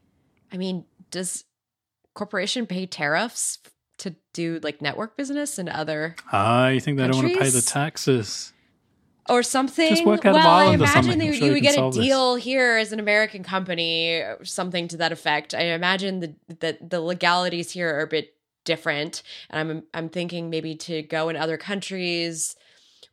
[0.51, 1.43] I mean, does
[2.16, 3.59] corporation pay tariffs
[3.99, 7.49] to do like network business and other Ah, you think they don't want to pay
[7.49, 8.51] the taxes?
[9.28, 9.89] or something?
[9.89, 11.95] Just work out well, I Ireland imagine that I'm sure you would get a solve
[11.95, 12.05] this.
[12.05, 15.53] deal here as an American company, or something to that effect.
[15.55, 18.32] I imagine the that the legalities here are a bit
[18.66, 22.55] different and i'm i'm thinking maybe to go in other countries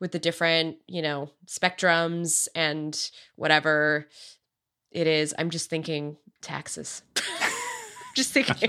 [0.00, 4.08] with the different you know spectrums and whatever
[4.90, 7.02] it is i'm just thinking taxes
[8.16, 8.68] just thinking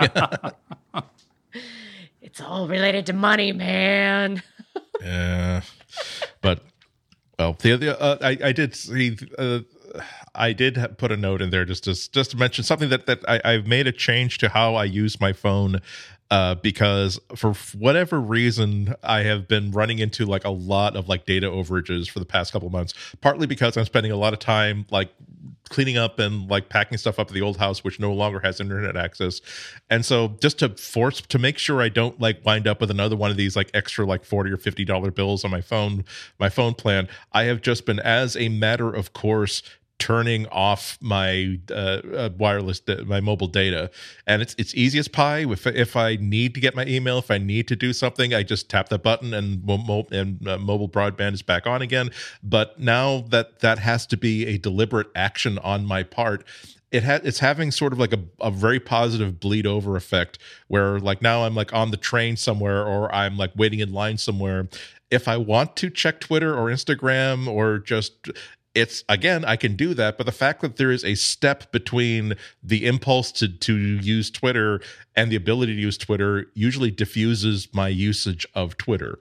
[2.21, 4.41] it's all related to money man
[5.01, 5.61] Yeah,
[6.41, 6.61] but
[7.37, 9.17] well, the other uh, I I did see.
[9.37, 9.59] Uh,
[10.35, 13.19] I did put a note in there just to just to mention something that that
[13.27, 15.81] I, I've made a change to how I use my phone
[16.33, 21.27] uh, because for whatever reason I have been running into like a lot of like
[21.27, 22.95] data overages for the past couple months.
[23.21, 25.13] Partly because I'm spending a lot of time like
[25.69, 28.59] cleaning up and like packing stuff up at the old house which no longer has
[28.59, 29.41] internet access
[29.89, 33.15] and so just to force to make sure i don't like wind up with another
[33.15, 36.03] one of these like extra like 40 or 50 dollar bills on my phone
[36.37, 39.63] my phone plan i have just been as a matter of course
[40.03, 43.89] turning off my uh, uh, wireless my mobile data.
[44.27, 45.45] And it's it's easy as pie.
[45.49, 48.43] If if i need to get my email if i need to do something i
[48.43, 49.63] just tap the button and
[50.11, 52.09] and uh, mobile broadband is back on again.
[52.43, 56.43] But now that that has to be a deliberate action on my part.
[56.91, 60.37] It ha- it's having sort of like a, a very positive bleed over effect
[60.67, 64.17] where like now i'm like on the train somewhere or i'm like waiting in line
[64.17, 64.67] somewhere.
[65.09, 68.29] If i want to check twitter or instagram or just
[68.75, 72.33] it's again i can do that but the fact that there is a step between
[72.61, 74.81] the impulse to to use twitter
[75.15, 79.19] and the ability to use twitter usually diffuses my usage of twitter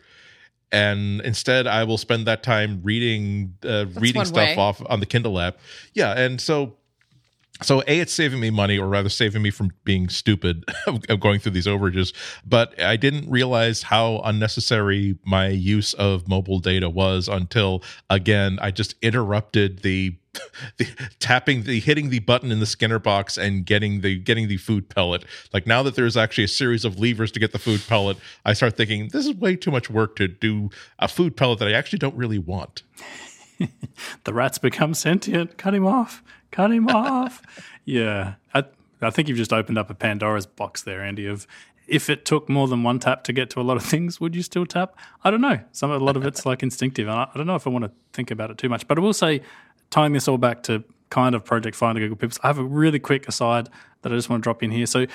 [0.71, 4.57] and instead i will spend that time reading uh, reading stuff way.
[4.57, 5.59] off on the kindle app
[5.93, 6.75] yeah and so
[7.63, 11.41] so a it's saving me money or rather saving me from being stupid of going
[11.41, 12.13] through these overages
[12.45, 18.71] but i didn't realize how unnecessary my use of mobile data was until again i
[18.71, 20.17] just interrupted the
[20.79, 20.87] the
[21.19, 24.89] tapping the hitting the button in the skinner box and getting the getting the food
[24.89, 25.25] pellet.
[25.53, 28.53] Like now that there's actually a series of levers to get the food pellet i
[28.53, 31.73] start thinking this is way too much work to do a food pellet that i
[31.73, 32.83] actually don't really want
[34.25, 35.57] the rats become sentient.
[35.59, 36.23] Cut him off.
[36.51, 37.43] Cut him off.
[37.85, 38.35] Yeah.
[38.55, 38.63] I,
[39.01, 41.49] I think you've just opened up a Pandora's box there, Andy, of
[41.89, 44.37] if it took more than one tap to get to a lot of things, would
[44.37, 44.97] you still tap?
[45.25, 45.59] I don't know.
[45.73, 47.09] Some a lot of it's like instinctive.
[47.09, 48.87] And I, I don't know if I want to think about it too much.
[48.87, 49.43] But I will say,
[49.91, 53.01] tying this all back to kind of Project Finder Google Pips, I have a really
[53.01, 53.69] quick aside
[54.03, 54.87] that I just want to drop in here.
[54.87, 55.07] So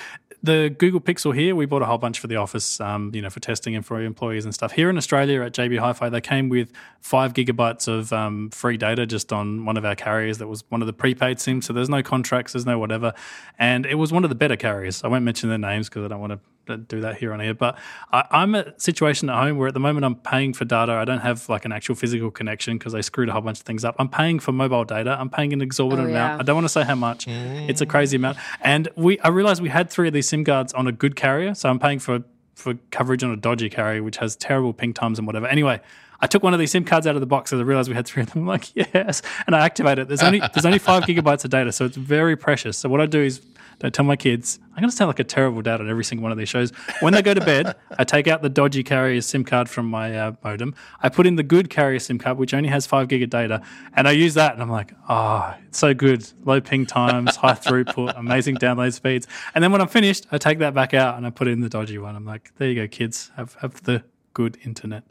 [0.42, 3.30] the Google Pixel here, we bought a whole bunch for the office, um, you know,
[3.30, 4.72] for testing and for employees and stuff.
[4.72, 9.04] Here in Australia at JB Hi-Fi, they came with five gigabytes of um, free data
[9.06, 10.38] just on one of our carriers.
[10.38, 13.14] That was one of the prepaid SIMs, so there's no contracts, there's no whatever,
[13.58, 15.02] and it was one of the better carriers.
[15.02, 17.54] I won't mention their names because I don't want to do that here on air.
[17.54, 17.78] But
[18.12, 20.92] I, I'm a situation at home where at the moment I'm paying for data.
[20.92, 23.64] I don't have like an actual physical connection because they screwed a whole bunch of
[23.64, 23.96] things up.
[23.98, 25.16] I'm paying for mobile data.
[25.18, 26.42] I'm paying an exorbitant Oh, amount.
[26.42, 27.26] I don't want to say how much.
[27.26, 28.36] It's a crazy amount.
[28.60, 31.54] And we I realized we had three of these SIM cards on a good carrier.
[31.54, 32.22] So I'm paying for
[32.54, 35.46] for coverage on a dodgy carrier, which has terrible ping times and whatever.
[35.46, 35.80] Anyway,
[36.20, 37.94] I took one of these SIM cards out of the box as I realized we
[37.94, 38.42] had three of them.
[38.42, 39.22] I'm like, yes.
[39.46, 40.08] And I activate it.
[40.08, 42.76] There's only there's only five gigabytes of data, so it's very precious.
[42.76, 43.40] So what I do is
[43.78, 44.58] don't tell my kids.
[44.74, 46.70] I'm going to sound like a terrible dad on every single one of these shows.
[47.00, 50.16] When they go to bed, I take out the dodgy carrier SIM card from my
[50.16, 50.74] uh, modem.
[51.00, 53.62] I put in the good carrier SIM card, which only has five gig of data,
[53.94, 54.52] and I use that.
[54.52, 56.28] And I'm like, oh, it's so good.
[56.44, 59.26] Low ping times, high throughput, amazing download speeds.
[59.54, 61.68] And then when I'm finished, I take that back out and I put in the
[61.68, 62.16] dodgy one.
[62.16, 63.30] I'm like, there you go, kids.
[63.36, 64.04] Have have the
[64.34, 65.04] good internet.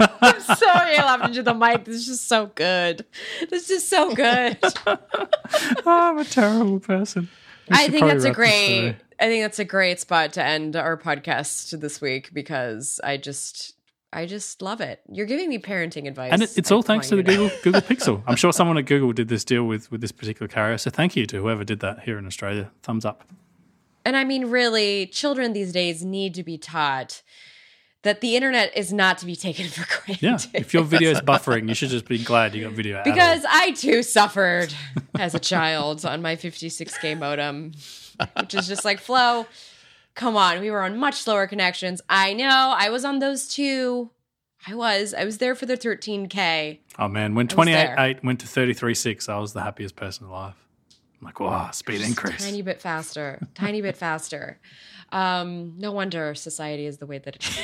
[0.00, 1.84] I'm sorry, I laughed into the mic.
[1.84, 3.04] This is just so good.
[3.50, 4.58] This is so good.
[4.86, 4.98] oh,
[5.86, 7.28] I'm a terrible person.
[7.68, 8.96] We I think that's a great.
[9.20, 13.74] I think that's a great spot to end our podcast this week because I just,
[14.14, 15.02] I just love it.
[15.12, 17.22] You're giving me parenting advice, And it, it's all thanks to the.
[17.22, 18.22] Google Google Pixel.
[18.26, 20.78] I'm sure someone at Google did this deal with with this particular carrier.
[20.78, 22.70] So thank you to whoever did that here in Australia.
[22.82, 23.24] Thumbs up.
[24.04, 27.22] And I mean, really, children these days need to be taught
[28.02, 30.22] that the internet is not to be taken for granted.
[30.22, 33.02] Yeah, if your video is buffering, you should just be glad you got video.
[33.04, 34.72] Because I too suffered
[35.18, 37.72] as a child on my 56k modem,
[38.38, 39.46] which is just like, Flo,
[40.14, 40.60] come on.
[40.60, 42.00] We were on much slower connections.
[42.08, 42.74] I know.
[42.76, 44.10] I was on those too.
[44.66, 45.14] I was.
[45.14, 46.78] I was there for the 13k.
[46.98, 50.54] oh man, when was 28.8 went to 33.6, I was the happiest person alive.
[51.20, 52.42] I'm like, wow, speed increase.
[52.44, 53.46] Tiny bit faster.
[53.54, 54.58] Tiny bit faster.
[55.12, 57.58] Um, no wonder society is the way that it is.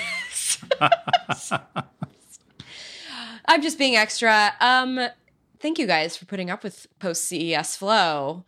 [3.46, 4.52] I'm just being extra.
[4.60, 5.08] Um,
[5.60, 8.44] thank you guys for putting up with post CES flow.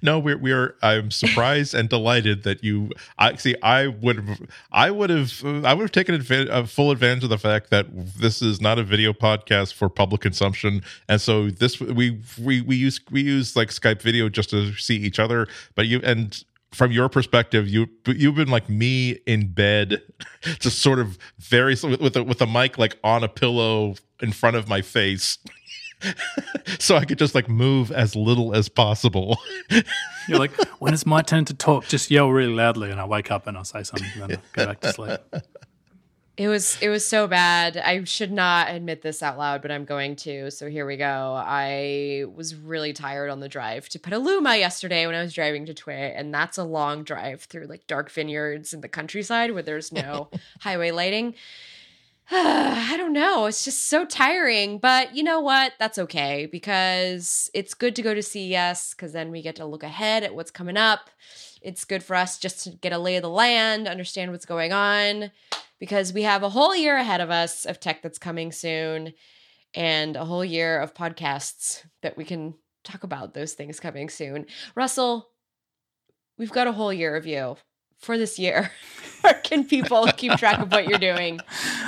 [0.00, 0.74] No, we're we're.
[0.82, 2.90] I'm surprised and delighted that you.
[3.18, 3.54] I see.
[3.62, 4.48] I would.
[4.72, 5.44] I would have.
[5.44, 7.86] I would have taken adva- uh, full advantage of the fact that
[8.18, 12.76] this is not a video podcast for public consumption, and so this we we we
[12.76, 15.46] use we use like Skype video just to see each other.
[15.74, 16.42] But you and
[16.76, 20.02] from your perspective, you you've been like me in bed,
[20.60, 24.56] just sort of very with a, with a mic like on a pillow in front
[24.56, 25.38] of my face,
[26.78, 29.38] so I could just like move as little as possible.
[30.28, 33.30] You're like, when it's my turn to talk, just yell really loudly, and I wake
[33.30, 35.20] up and I'll say something, and then I go back to sleep.
[36.36, 37.78] It was it was so bad.
[37.78, 40.50] I should not admit this out loud, but I'm going to.
[40.50, 41.34] So here we go.
[41.34, 45.72] I was really tired on the drive to Petaluma yesterday when I was driving to
[45.72, 49.92] TWiT, and that's a long drive through like dark vineyards in the countryside where there's
[49.92, 50.28] no
[50.60, 51.34] highway lighting.
[52.30, 53.46] I don't know.
[53.46, 55.72] It's just so tiring, but you know what?
[55.78, 59.84] That's okay because it's good to go to CES because then we get to look
[59.84, 61.08] ahead at what's coming up.
[61.66, 64.72] It's good for us just to get a lay of the land, understand what's going
[64.72, 65.32] on
[65.80, 69.12] because we have a whole year ahead of us of tech that's coming soon
[69.74, 72.54] and a whole year of podcasts that we can
[72.84, 74.46] talk about those things coming soon.
[74.76, 75.30] Russell,
[76.38, 77.56] we've got a whole year of you
[77.98, 78.70] for this year.
[79.22, 81.40] Where can people keep track of what you're doing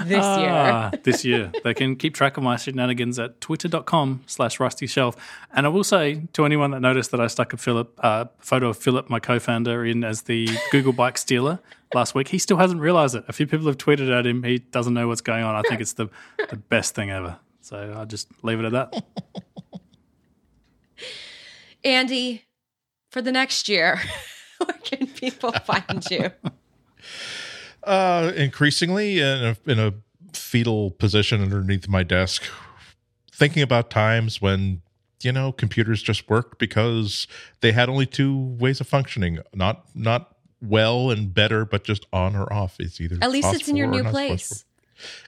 [0.07, 1.01] this Ah, year?
[1.05, 1.53] this year.
[1.63, 5.15] They can keep track of my shenanigans at twitter.com slash rustyshelf.
[5.53, 8.71] And I will say to anyone that noticed that I stuck a Philip uh, photo
[8.71, 11.61] of Philip, my co-founder, in as the Google bike stealer
[11.95, 13.25] last week, he still hasn't realized it.
[13.29, 14.43] A few people have tweeted at him.
[14.43, 15.55] He doesn't know what's going on.
[15.55, 16.09] I think it's the,
[16.51, 17.37] the best thing ever.
[17.61, 19.05] So I'll just leave it at that.
[21.85, 22.45] Andy,
[23.11, 24.01] for the next year,
[24.65, 26.31] where can people find you?
[27.85, 29.95] Uh, increasingly in a, in a
[30.35, 32.43] fetal position underneath my desk,
[33.33, 34.83] thinking about times when
[35.23, 37.27] you know computers just worked because
[37.61, 42.37] they had only two ways of functioning, not not well and better, but just on
[42.37, 42.77] or off.
[42.79, 44.65] It's either At least it's in your new place.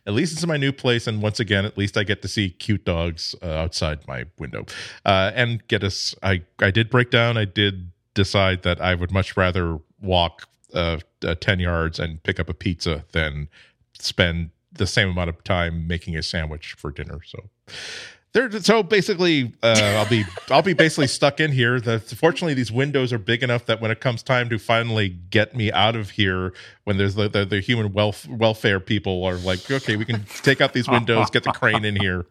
[0.04, 2.28] At least it's in my new place, and once again, at least I get to
[2.28, 4.66] see cute dogs uh, outside my window,
[5.06, 6.14] uh, and get us.
[6.22, 7.36] I I did break down.
[7.38, 12.38] I did decide that I would much rather walk uh, uh, ten yards and pick
[12.38, 13.48] up a pizza than
[13.98, 17.20] spend the same amount of time making a sandwich for dinner.
[17.24, 17.48] So.
[18.32, 21.80] There, so basically, uh, I'll be I'll be basically stuck in here.
[21.80, 25.56] The, fortunately, these windows are big enough that when it comes time to finally get
[25.56, 26.52] me out of here,
[26.84, 30.60] when there's the the, the human welf- welfare people are like, okay, we can take
[30.60, 32.26] out these windows, get the crane in here.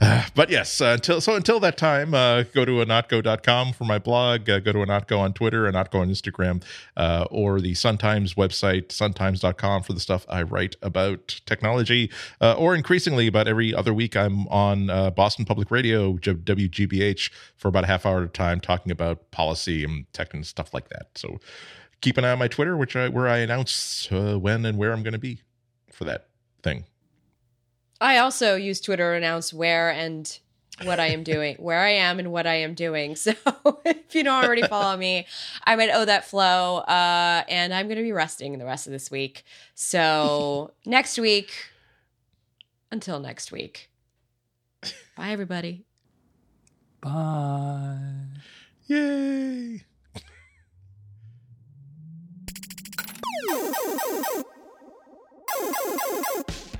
[0.00, 3.98] Uh, but yes, uh, until so until that time, uh, go to ihnatko.com for my
[3.98, 4.50] blog.
[4.50, 6.62] Uh, go to Ihnatko on Twitter, Ihnatko on Instagram,
[6.96, 12.10] uh, or the Sun Times website, suntimes.com for the stuff I write about technology.
[12.40, 17.84] Uh, or increasingly, about every other week, I'm on Boston Public Radio, WGBH, for about
[17.84, 21.06] a half hour at a time, talking about policy and tech and stuff like that.
[21.14, 21.38] So
[22.00, 25.02] keep an eye on my Twitter, which I, where I announce when and where I'm
[25.02, 25.40] going to be
[25.92, 26.26] for that
[26.62, 26.84] thing.
[28.00, 30.38] I also use Twitter to announce where and
[30.82, 33.16] what I am doing, where I am and what I am doing.
[33.24, 33.32] So
[33.84, 35.26] if you don't already follow me,
[35.64, 38.92] I'm at Oh That Flo, uh, and I'm going to be resting the rest of
[38.92, 39.44] this week.
[39.74, 41.52] So next week,
[42.90, 43.90] until next week.
[45.16, 45.84] Bye, everybody.
[47.00, 47.98] Bye.
[48.86, 49.84] Yay!